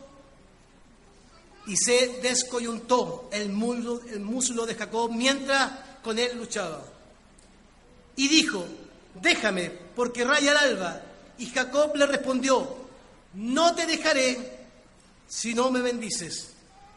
[1.67, 5.73] Y se descoyuntó el muslo, de Jacob mientras
[6.03, 6.85] con él luchaba.
[8.17, 8.65] Y dijo,
[9.21, 11.03] déjame, porque raya el alba.
[11.39, 12.77] Y Jacob le respondió,
[13.35, 14.67] no te dejaré
[15.27, 16.51] si no me bendices.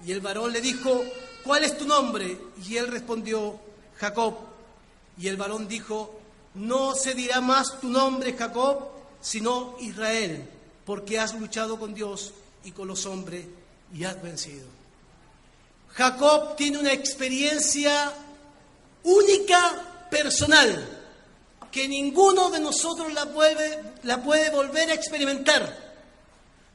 [0.05, 1.01] Y el varón le dijo,
[1.43, 2.37] ¿cuál es tu nombre?
[2.67, 3.59] Y él respondió,
[3.95, 4.35] Jacob.
[5.17, 6.19] Y el varón dijo,
[6.55, 8.89] no se dirá más tu nombre, Jacob,
[9.21, 10.47] sino Israel,
[10.85, 13.45] porque has luchado con Dios y con los hombres
[13.93, 14.65] y has vencido.
[15.93, 18.13] Jacob tiene una experiencia
[19.03, 20.97] única, personal,
[21.71, 25.95] que ninguno de nosotros la puede, la puede volver a experimentar,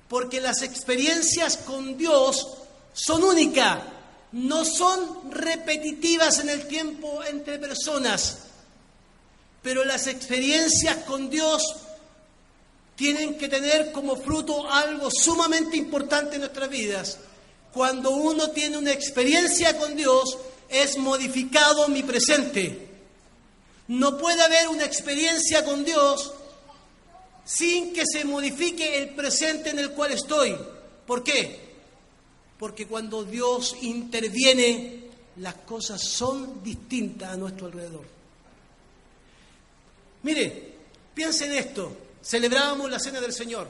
[0.08, 2.46] porque las experiencias con Dios
[2.92, 3.78] son únicas,
[4.32, 8.38] no son repetitivas en el tiempo entre personas,
[9.62, 11.62] pero las experiencias con Dios
[13.02, 17.18] tienen que tener como fruto algo sumamente importante en nuestras vidas.
[17.74, 20.38] Cuando uno tiene una experiencia con Dios,
[20.68, 22.90] es modificado mi presente.
[23.88, 26.32] No puede haber una experiencia con Dios
[27.44, 30.56] sin que se modifique el presente en el cual estoy.
[31.04, 31.58] ¿Por qué?
[32.56, 35.06] Porque cuando Dios interviene,
[35.38, 38.04] las cosas son distintas a nuestro alrededor.
[40.22, 40.74] Mire,
[41.12, 43.68] piensen en esto celebrábamos la cena del Señor.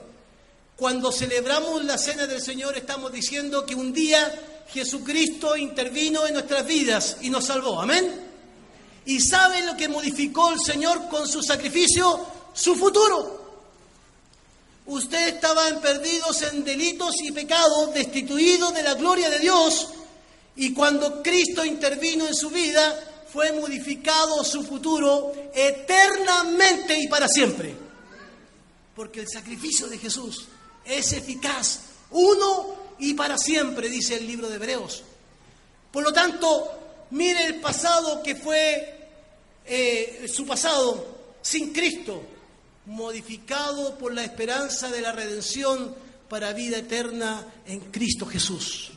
[0.77, 6.67] Cuando celebramos la cena del Señor estamos diciendo que un día Jesucristo intervino en nuestras
[6.67, 7.81] vidas y nos salvó.
[7.81, 8.33] Amén.
[9.05, 12.27] ¿Y saben lo que modificó el Señor con su sacrificio?
[12.55, 13.43] Su futuro.
[14.87, 19.89] Ustedes estaban perdidos en delitos y pecados, destituidos de la gloria de Dios,
[20.57, 22.99] y cuando Cristo intervino en su vida,
[23.33, 27.82] fue modificado su futuro eternamente y para siempre.
[28.95, 30.49] Porque el sacrificio de Jesús
[30.85, 31.81] es eficaz,
[32.11, 35.03] uno y para siempre, dice el libro de Hebreos.
[35.91, 36.71] Por lo tanto,
[37.11, 39.09] mire el pasado que fue
[39.65, 41.07] eh, su pasado
[41.41, 42.23] sin Cristo,
[42.87, 45.95] modificado por la esperanza de la redención
[46.29, 48.91] para vida eterna en Cristo Jesús.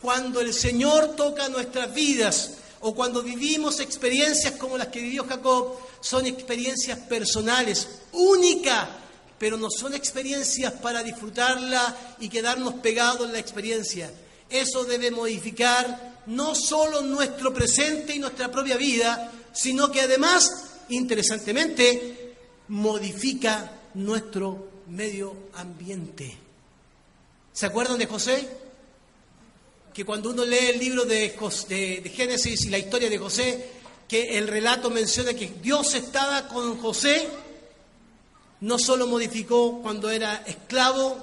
[0.00, 5.76] Cuando el Señor toca nuestras vidas o cuando vivimos experiencias como las que vivió Jacob,
[6.00, 8.88] son experiencias personales, únicas,
[9.38, 14.10] pero no son experiencias para disfrutarla y quedarnos pegados en la experiencia.
[14.48, 20.48] Eso debe modificar no solo nuestro presente y nuestra propia vida, sino que además,
[20.88, 22.34] interesantemente,
[22.68, 26.36] modifica nuestro medio ambiente.
[27.52, 28.48] ¿Se acuerdan de José?
[29.92, 31.36] Que cuando uno lee el libro de,
[31.68, 33.70] de, Génesis y la historia de José,
[34.08, 37.28] que el relato menciona que Dios estaba con José,
[38.64, 41.18] no solo modificó cuando era esclavo,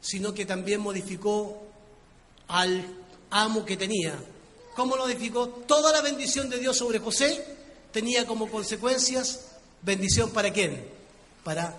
[0.00, 1.62] sino que también modificó
[2.48, 2.84] al
[3.30, 4.18] amo que tenía,
[4.74, 5.46] ¿Cómo lo edificó?
[5.46, 7.46] Toda la bendición de Dios sobre José
[7.92, 10.84] tenía como consecuencias bendición para quién?
[11.44, 11.76] Para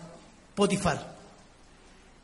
[0.56, 1.14] Potifar.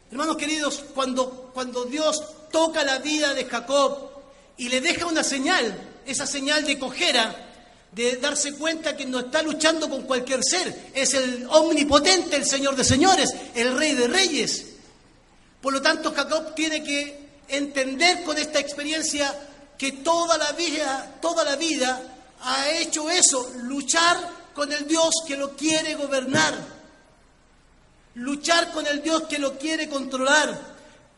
[0.10, 4.12] Hermanos queridos, cuando, cuando Dios toca la vida de Jacob
[4.56, 7.51] y le deja una señal, esa señal de cojera,
[7.92, 12.76] de darse cuenta que no está luchando con cualquier ser, es el omnipotente, el Señor
[12.76, 14.66] de señores, el Rey de reyes.
[15.62, 19.34] Por lo tanto, Jacob tiene que entender con esta experiencia
[19.78, 22.02] que toda la vida, toda la vida
[22.42, 24.18] ha hecho eso, luchar
[24.54, 26.54] con el Dios que lo quiere gobernar,
[28.16, 30.72] luchar con el Dios que lo quiere controlar,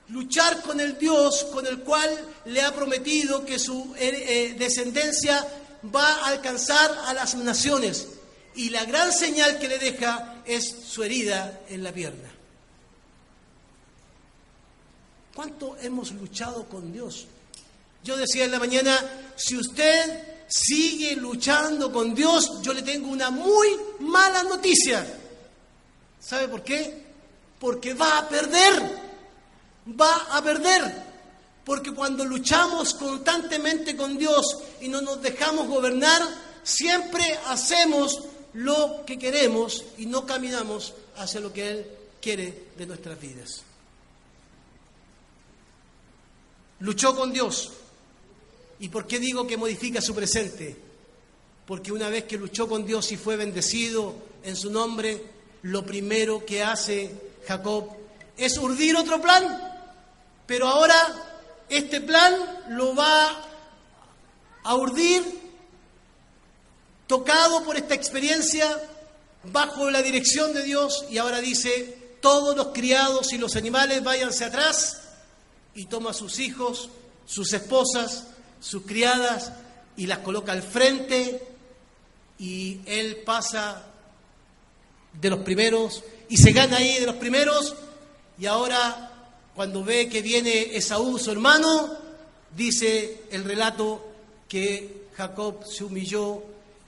[0.09, 2.09] luchar con el Dios con el cual
[2.45, 5.45] le ha prometido que su eh, eh, descendencia
[5.93, 8.07] va a alcanzar a las naciones.
[8.55, 12.29] Y la gran señal que le deja es su herida en la pierna.
[15.33, 17.25] ¿Cuánto hemos luchado con Dios?
[18.03, 18.99] Yo decía en la mañana,
[19.35, 23.67] si usted sigue luchando con Dios, yo le tengo una muy
[23.99, 25.05] mala noticia.
[26.19, 27.03] ¿Sabe por qué?
[27.59, 28.83] Porque va a perder,
[29.99, 31.12] va a perder.
[31.65, 34.45] Porque cuando luchamos constantemente con Dios
[34.81, 36.21] y no nos dejamos gobernar,
[36.63, 38.19] siempre hacemos
[38.53, 41.87] lo que queremos y no caminamos hacia lo que Él
[42.21, 43.63] quiere de nuestras vidas.
[46.79, 47.71] Luchó con Dios,
[48.83, 50.75] ¿Y por qué digo que modifica su presente?
[51.65, 55.23] Porque una vez que luchó con Dios y fue bendecido en su nombre,
[55.61, 57.09] lo primero que hace
[57.47, 57.87] Jacob
[58.35, 59.85] es urdir otro plan.
[60.45, 61.32] Pero ahora
[61.77, 62.33] este plan
[62.69, 63.41] lo va
[64.63, 65.23] a urdir
[67.07, 68.81] tocado por esta experiencia
[69.43, 74.45] bajo la dirección de Dios y ahora dice, todos los criados y los animales váyanse
[74.45, 75.01] atrás
[75.75, 76.89] y toma a sus hijos,
[77.25, 78.27] sus esposas,
[78.59, 79.51] sus criadas
[79.97, 81.45] y las coloca al frente
[82.39, 83.83] y él pasa
[85.13, 87.75] de los primeros y se gana ahí de los primeros
[88.39, 89.12] y ahora
[89.55, 91.97] cuando ve que viene Esaú, su hermano,
[92.55, 94.05] dice el relato
[94.47, 96.43] que Jacob se humilló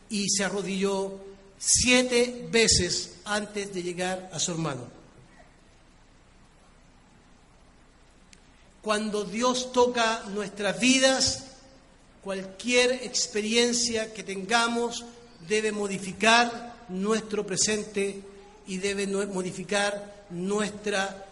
[0.10, 1.14] y se arrodilló
[1.58, 4.84] siete veces antes de llegar a su hermano.
[8.82, 11.56] Cuando Dios toca nuestras vidas,
[12.26, 15.06] Cualquier experiencia que tengamos
[15.48, 18.20] debe modificar nuestro presente
[18.66, 21.25] y debe modificar nuestra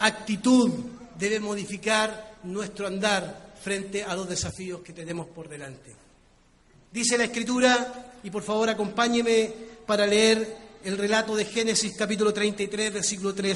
[0.00, 0.70] actitud,
[1.18, 5.94] debe modificar nuestro andar frente a los desafíos que tenemos por delante.
[6.90, 9.52] Dice la Escritura, y por favor acompáñeme
[9.86, 13.54] para leer el relato de Génesis capítulo 33, versículo 3.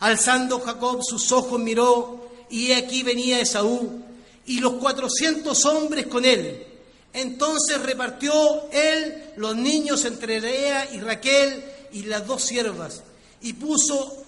[0.00, 4.02] Alzando Jacob sus ojos miró, y aquí venía Esaú
[4.46, 6.66] y los cuatrocientos hombres con él.
[7.12, 8.32] Entonces repartió
[8.70, 11.62] él los niños entre Lea y Raquel
[11.92, 13.02] y las dos siervas,
[13.42, 14.24] y puso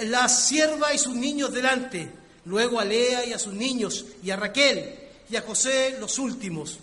[0.00, 2.10] la sierva y sus niños delante,
[2.44, 6.78] luego a Lea y a sus niños, y a Raquel, y a José los últimos.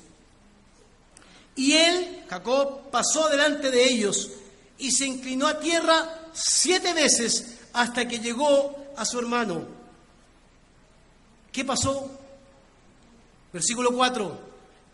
[1.56, 4.30] Y él, Jacob, pasó delante de ellos
[4.78, 9.68] y se inclinó a tierra siete veces hasta que llegó a su hermano.
[11.52, 12.10] ¿Qué pasó?
[13.52, 14.40] Versículo 4.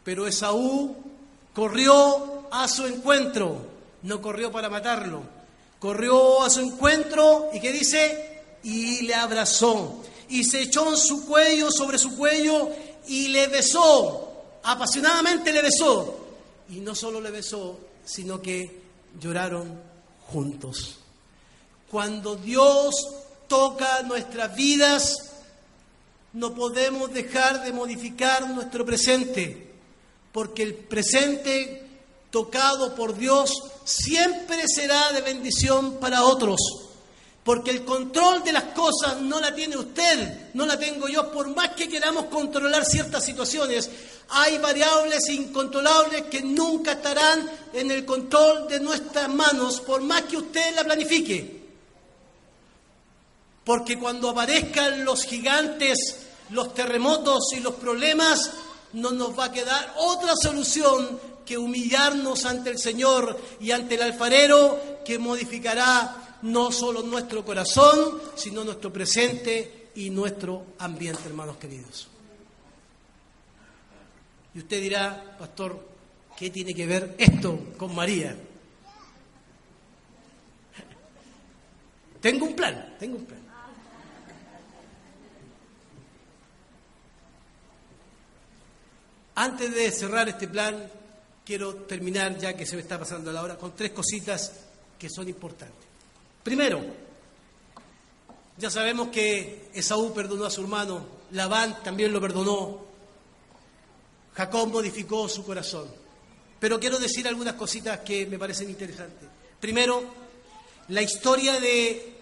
[0.03, 0.95] Pero Esaú
[1.53, 3.61] corrió a su encuentro,
[4.03, 5.24] no corrió para matarlo,
[5.86, 8.41] corrió a su encuentro y ¿qué dice?
[8.63, 12.71] Y le abrazó y se echó en su cuello, sobre su cuello
[13.07, 14.33] y le besó,
[14.63, 16.25] apasionadamente le besó.
[16.71, 18.81] Y no solo le besó, sino que
[19.19, 19.79] lloraron
[20.25, 20.97] juntos.
[21.91, 22.95] Cuando Dios
[23.47, 25.13] toca nuestras vidas,
[26.33, 29.71] no podemos dejar de modificar nuestro presente,
[30.31, 31.84] porque el presente
[32.36, 33.49] tocado por Dios
[33.86, 36.59] siempre será de bendición para otros.
[37.45, 41.47] Porque el control de las cosas no la tiene usted, no la tengo yo, por
[41.55, 43.89] más que queramos controlar ciertas situaciones.
[44.31, 50.36] Hay variables incontrolables que nunca estarán en el control de nuestras manos, por más que
[50.36, 51.63] usted la planifique.
[53.63, 56.17] Porque cuando aparezcan los gigantes,
[56.49, 58.51] los terremotos y los problemas,
[58.91, 64.01] no nos va a quedar otra solución que humillarnos ante el Señor y ante el
[64.01, 72.07] alfarero que modificará no solo nuestro corazón, sino nuestro presente y nuestro ambiente, hermanos queridos.
[74.53, 75.79] Y usted dirá, pastor,
[76.37, 78.35] ¿qué tiene que ver esto con María?
[82.21, 83.39] Tengo un plan, tengo un plan.
[89.35, 90.89] Antes de cerrar este plan,
[91.45, 94.51] quiero terminar, ya que se me está pasando la hora, con tres cositas
[94.97, 95.85] que son importantes.
[96.43, 96.83] Primero,
[98.57, 102.85] ya sabemos que Esaú perdonó a su hermano, Labán también lo perdonó,
[104.33, 105.87] Jacob modificó su corazón.
[106.59, 109.29] Pero quiero decir algunas cositas que me parecen interesantes.
[109.59, 110.03] Primero,
[110.89, 112.13] la historia de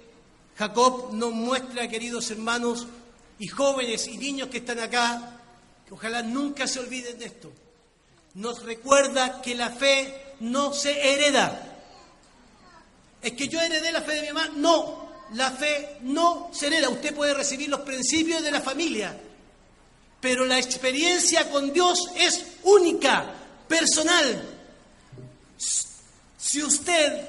[0.58, 2.88] Jacob nos muestra, queridos hermanos
[3.40, 5.40] y jóvenes y niños que están acá,
[5.88, 7.52] que ojalá nunca se olviden de esto.
[8.36, 11.74] Nos recuerda que la fe no se hereda,
[13.24, 14.50] es que yo heredé la fe de mi mamá.
[14.58, 16.90] No, la fe no se hereda.
[16.90, 19.18] Usted puede recibir los principios de la familia,
[20.20, 23.34] pero la experiencia con Dios es única,
[23.68, 24.50] personal.
[26.38, 27.28] Si usted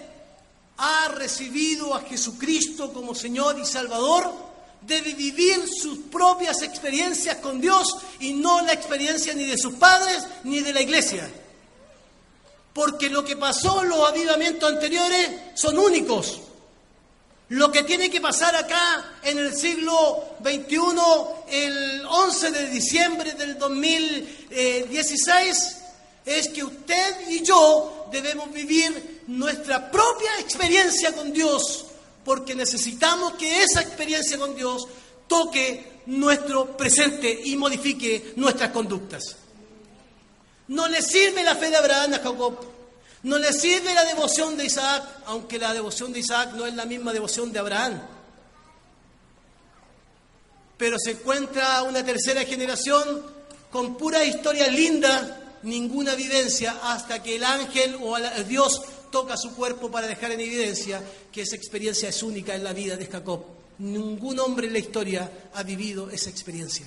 [0.77, 4.33] ha recibido a Jesucristo como Señor y Salvador,
[4.87, 10.25] debe vivir sus propias experiencias con Dios y no la experiencia ni de sus padres
[10.45, 11.29] ni de la iglesia
[12.75, 16.41] porque lo que pasó en los avivamientos anteriores son únicos.
[17.51, 20.77] Lo que tiene que pasar acá en el siglo XXI,
[21.51, 25.77] el 11 de diciembre del 2016,
[26.27, 31.85] es que usted y yo debemos vivir nuestra propia experiencia con Dios,
[32.25, 34.87] porque necesitamos que esa experiencia con Dios
[35.27, 39.37] toque nuestro presente y modifique nuestras conductas.
[40.69, 42.59] No le sirve la fe de Abraham a Jacob.
[43.25, 46.85] No le sirve la devoción de Isaac, aunque la devoción de Isaac no es la
[46.85, 48.03] misma devoción de Abraham.
[50.77, 53.25] Pero se encuentra una tercera generación
[53.71, 58.17] con pura historia linda, ninguna vivencia, hasta que el ángel o
[58.47, 58.83] Dios
[59.15, 61.01] toca su cuerpo para dejar en evidencia
[61.31, 63.45] que esa experiencia es única en la vida de Jacob.
[63.79, 66.85] Ningún hombre en la historia ha vivido esa experiencia.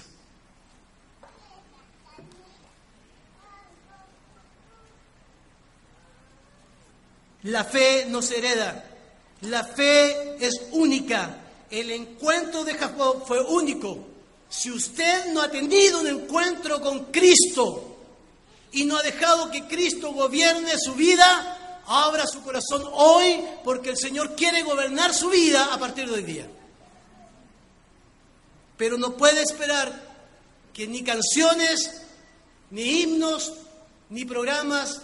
[7.44, 8.84] La fe no se hereda.
[9.44, 11.46] La fe es única.
[11.72, 14.06] El encuentro de Jacob fue único.
[14.50, 18.00] Si usted no ha tenido un encuentro con Cristo
[18.74, 21.57] y no ha dejado que Cristo gobierne su vida,
[21.88, 26.24] abra su corazón hoy porque el Señor quiere gobernar su vida a partir de hoy
[26.24, 26.48] día.
[28.78, 30.08] Pero no puede esperar
[30.74, 32.04] que ni canciones,
[32.70, 33.54] ni himnos,
[34.10, 35.02] ni programas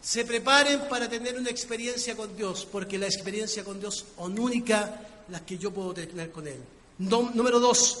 [0.00, 5.00] se preparen para tener una experiencia con Dios, porque la experiencia con Dios son única
[5.28, 6.62] las que yo puedo tener con Él.
[6.98, 8.00] número dos,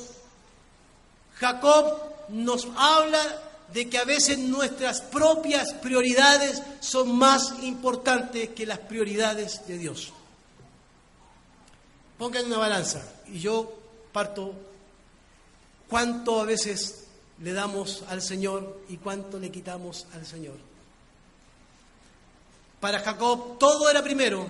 [1.36, 1.98] Jacob
[2.28, 9.66] nos habla de que a veces nuestras propias prioridades son más importantes que las prioridades
[9.66, 10.12] de Dios.
[12.16, 13.76] Pongan una balanza y yo
[14.12, 14.54] parto
[15.88, 17.08] cuánto a veces
[17.42, 20.54] le damos al Señor y cuánto le quitamos al Señor.
[22.78, 24.46] Para Jacob todo era primero,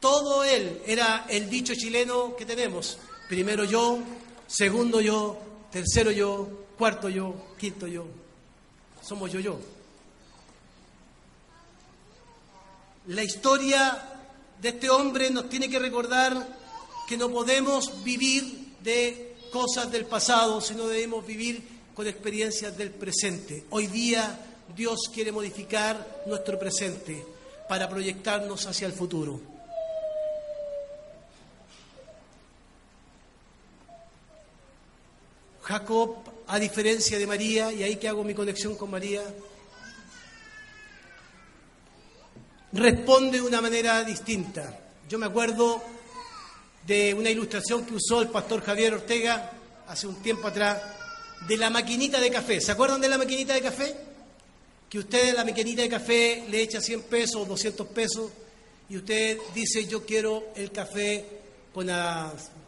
[0.00, 2.96] todo él era el dicho chileno que tenemos.
[3.28, 3.98] Primero yo,
[4.46, 5.36] segundo yo,
[5.70, 6.48] tercero yo,
[6.78, 8.06] cuarto yo, quinto yo.
[9.02, 9.58] Somos yo yo.
[13.08, 14.02] La historia
[14.60, 16.46] de este hombre nos tiene que recordar
[17.08, 23.64] que no podemos vivir de cosas del pasado, sino debemos vivir con experiencias del presente.
[23.70, 24.38] Hoy día
[24.76, 27.24] Dios quiere modificar nuestro presente
[27.68, 29.40] para proyectarnos hacia el futuro.
[35.62, 36.16] Jacob,
[36.48, 39.22] a diferencia de María, y ahí que hago mi conexión con María,
[42.72, 44.78] responde de una manera distinta.
[45.08, 45.82] Yo me acuerdo
[46.86, 49.52] de una ilustración que usó el pastor Javier Ortega
[49.86, 50.80] hace un tiempo atrás,
[51.46, 52.60] de la maquinita de café.
[52.60, 53.94] ¿Se acuerdan de la maquinita de café?
[54.88, 58.30] Que usted a la maquinita de café le echa 100 pesos o 200 pesos
[58.88, 61.24] y usted dice yo quiero el café
[61.72, 61.88] con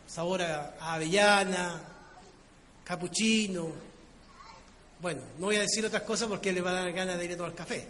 [0.06, 1.89] sabor a avellana,
[2.90, 3.68] capuchino.
[5.00, 7.32] Bueno, no voy a decir otras cosas porque le va a dar ganas de ir
[7.32, 7.86] a tomar café.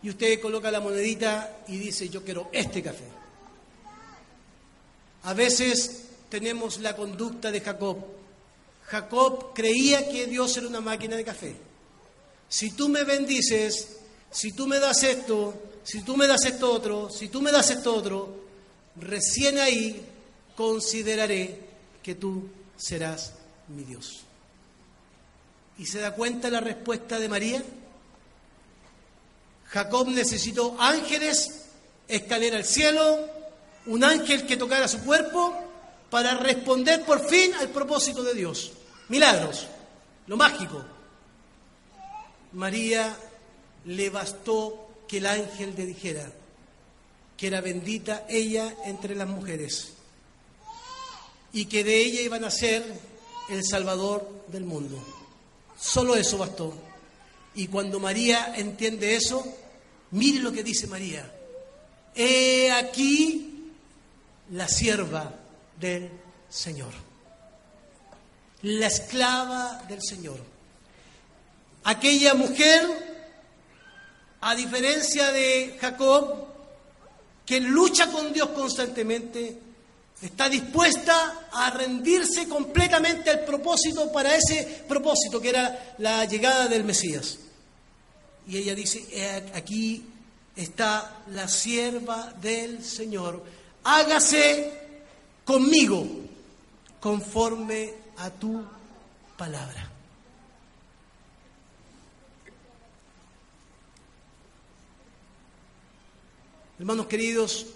[0.00, 3.02] Y usted coloca la monedita y dice yo quiero este café.
[5.24, 7.96] A veces tenemos la conducta de Jacob.
[8.84, 11.56] Jacob creía que Dios era una máquina de café.
[12.48, 13.98] Si tú me bendices,
[14.30, 17.70] si tú me das esto, si tú me das esto otro, si tú me das
[17.70, 18.36] esto otro,
[18.94, 20.00] recién ahí
[20.54, 21.58] consideraré
[22.04, 23.32] que tú serás
[23.68, 24.20] mi Dios.
[25.78, 27.62] ¿Y se da cuenta la respuesta de María?
[29.66, 31.66] Jacob necesitó ángeles,
[32.08, 33.28] escalera al cielo,
[33.86, 35.54] un ángel que tocara su cuerpo
[36.10, 38.72] para responder por fin al propósito de Dios.
[39.08, 39.66] Milagros,
[40.26, 40.84] lo mágico.
[42.52, 43.14] María
[43.84, 46.30] le bastó que el ángel le dijera
[47.36, 49.92] que era bendita ella entre las mujeres
[51.52, 52.84] y que de ella iban a ser
[53.48, 55.02] el Salvador del mundo.
[55.78, 56.74] Solo eso bastó.
[57.54, 59.44] Y cuando María entiende eso,
[60.10, 61.32] mire lo que dice María.
[62.14, 63.72] He aquí
[64.50, 65.32] la sierva
[65.78, 66.10] del
[66.48, 66.92] Señor.
[68.62, 70.38] La esclava del Señor.
[71.84, 72.86] Aquella mujer,
[74.40, 76.46] a diferencia de Jacob,
[77.46, 79.56] que lucha con Dios constantemente,
[80.20, 86.84] está dispuesta a rendirse completamente al propósito para ese propósito que era la llegada del
[86.84, 87.38] Mesías.
[88.46, 90.04] Y ella dice, aquí
[90.56, 93.44] está la sierva del Señor,
[93.84, 94.72] hágase
[95.44, 96.06] conmigo
[97.00, 98.64] conforme a tu
[99.36, 99.88] palabra.
[106.78, 107.66] Hermanos queridos,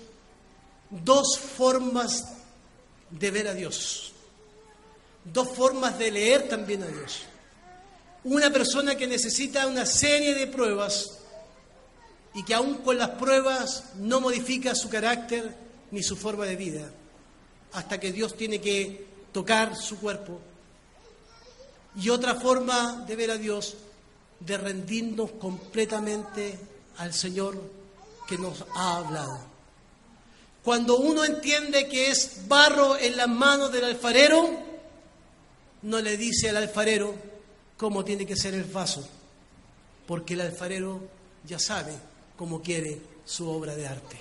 [0.92, 2.24] dos formas
[3.10, 4.12] de ver a Dios,
[5.24, 7.22] dos formas de leer también a Dios.
[8.24, 11.18] Una persona que necesita una serie de pruebas
[12.34, 15.56] y que aún con las pruebas no modifica su carácter
[15.90, 16.90] ni su forma de vida,
[17.72, 20.40] hasta que Dios tiene que tocar su cuerpo.
[21.96, 23.76] Y otra forma de ver a Dios,
[24.40, 26.58] de rendirnos completamente
[26.98, 27.60] al Señor
[28.26, 29.51] que nos ha hablado.
[30.64, 34.48] Cuando uno entiende que es barro en las manos del alfarero,
[35.82, 37.14] no le dice al alfarero
[37.76, 39.06] cómo tiene que ser el vaso,
[40.06, 41.00] porque el alfarero
[41.44, 41.92] ya sabe
[42.36, 44.16] cómo quiere su obra de arte.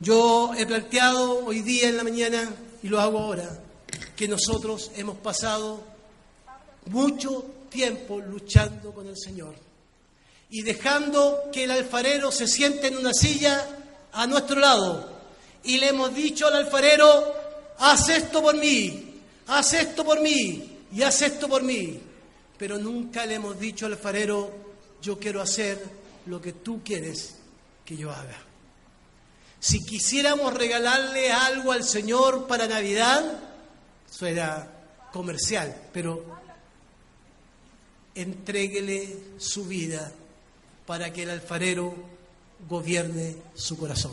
[0.00, 3.60] Yo he planteado hoy día en la mañana, y lo hago ahora,
[4.16, 5.84] que nosotros hemos pasado
[6.86, 9.54] mucho tiempo luchando con el Señor
[10.50, 13.81] y dejando que el alfarero se siente en una silla
[14.12, 15.20] a nuestro lado
[15.64, 17.34] y le hemos dicho al alfarero,
[17.78, 22.00] haz esto por mí, haz esto por mí y haz esto por mí.
[22.58, 24.52] Pero nunca le hemos dicho al alfarero,
[25.00, 25.82] yo quiero hacer
[26.26, 27.36] lo que tú quieres
[27.84, 28.38] que yo haga.
[29.58, 33.40] Si quisiéramos regalarle algo al Señor para Navidad,
[34.10, 34.68] eso era
[35.12, 36.24] comercial, pero
[38.14, 40.12] entréguele su vida
[40.86, 42.11] para que el alfarero
[42.68, 44.12] gobierne su corazón.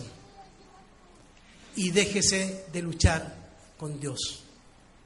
[1.75, 3.35] Y déjese de luchar
[3.77, 4.41] con Dios,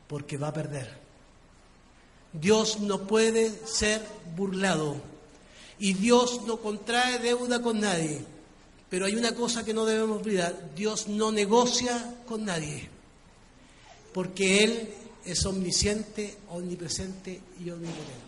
[0.07, 1.03] porque va a perder.
[2.33, 4.01] Dios no puede ser
[4.35, 4.95] burlado
[5.77, 8.25] y Dios no contrae deuda con nadie.
[8.89, 12.89] Pero hay una cosa que no debemos olvidar, Dios no negocia con nadie,
[14.13, 14.89] porque Él
[15.25, 18.22] es omnisciente, omnipresente y omnipotente.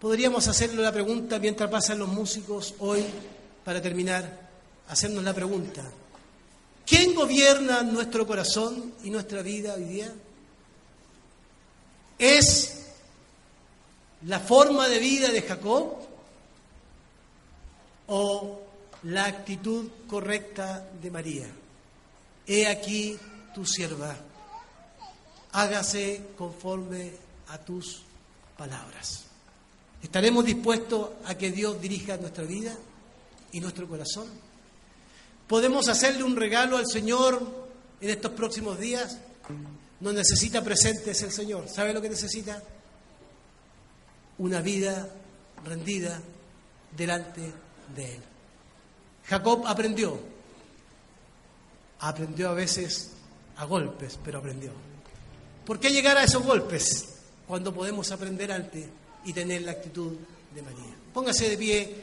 [0.00, 3.04] Podríamos hacerle la pregunta mientras pasan los músicos hoy,
[3.64, 4.48] para terminar,
[4.88, 5.82] hacernos la pregunta.
[6.86, 10.12] ¿Quién gobierna nuestro corazón y nuestra vida hoy día?
[12.18, 12.86] ¿Es
[14.22, 15.98] la forma de vida de Jacob
[18.06, 18.60] o
[19.02, 21.46] la actitud correcta de María?
[22.48, 23.16] he aquí
[23.54, 24.16] tu sierva,
[25.52, 27.12] hágase conforme
[27.48, 28.02] a tus
[28.56, 29.27] palabras.
[30.02, 32.76] ¿Estaremos dispuestos a que Dios dirija nuestra vida
[33.52, 34.28] y nuestro corazón?
[35.46, 37.68] ¿Podemos hacerle un regalo al Señor
[38.00, 39.18] en estos próximos días?
[40.00, 41.68] No necesita presentes el Señor.
[41.68, 42.62] ¿Sabe lo que necesita?
[44.38, 45.08] Una vida
[45.64, 46.20] rendida
[46.96, 47.52] delante
[47.96, 48.20] de Él.
[49.24, 50.18] Jacob aprendió.
[52.00, 53.10] Aprendió a veces
[53.56, 54.70] a golpes, pero aprendió.
[55.66, 58.86] ¿Por qué llegar a esos golpes cuando podemos aprender antes
[59.24, 60.12] y tener la actitud
[60.54, 60.94] de María?
[61.12, 61.94] Póngase de pie.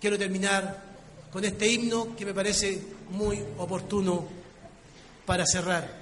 [0.00, 0.82] Quiero terminar
[1.32, 4.26] con este himno que me parece muy oportuno
[5.24, 6.01] para cerrar.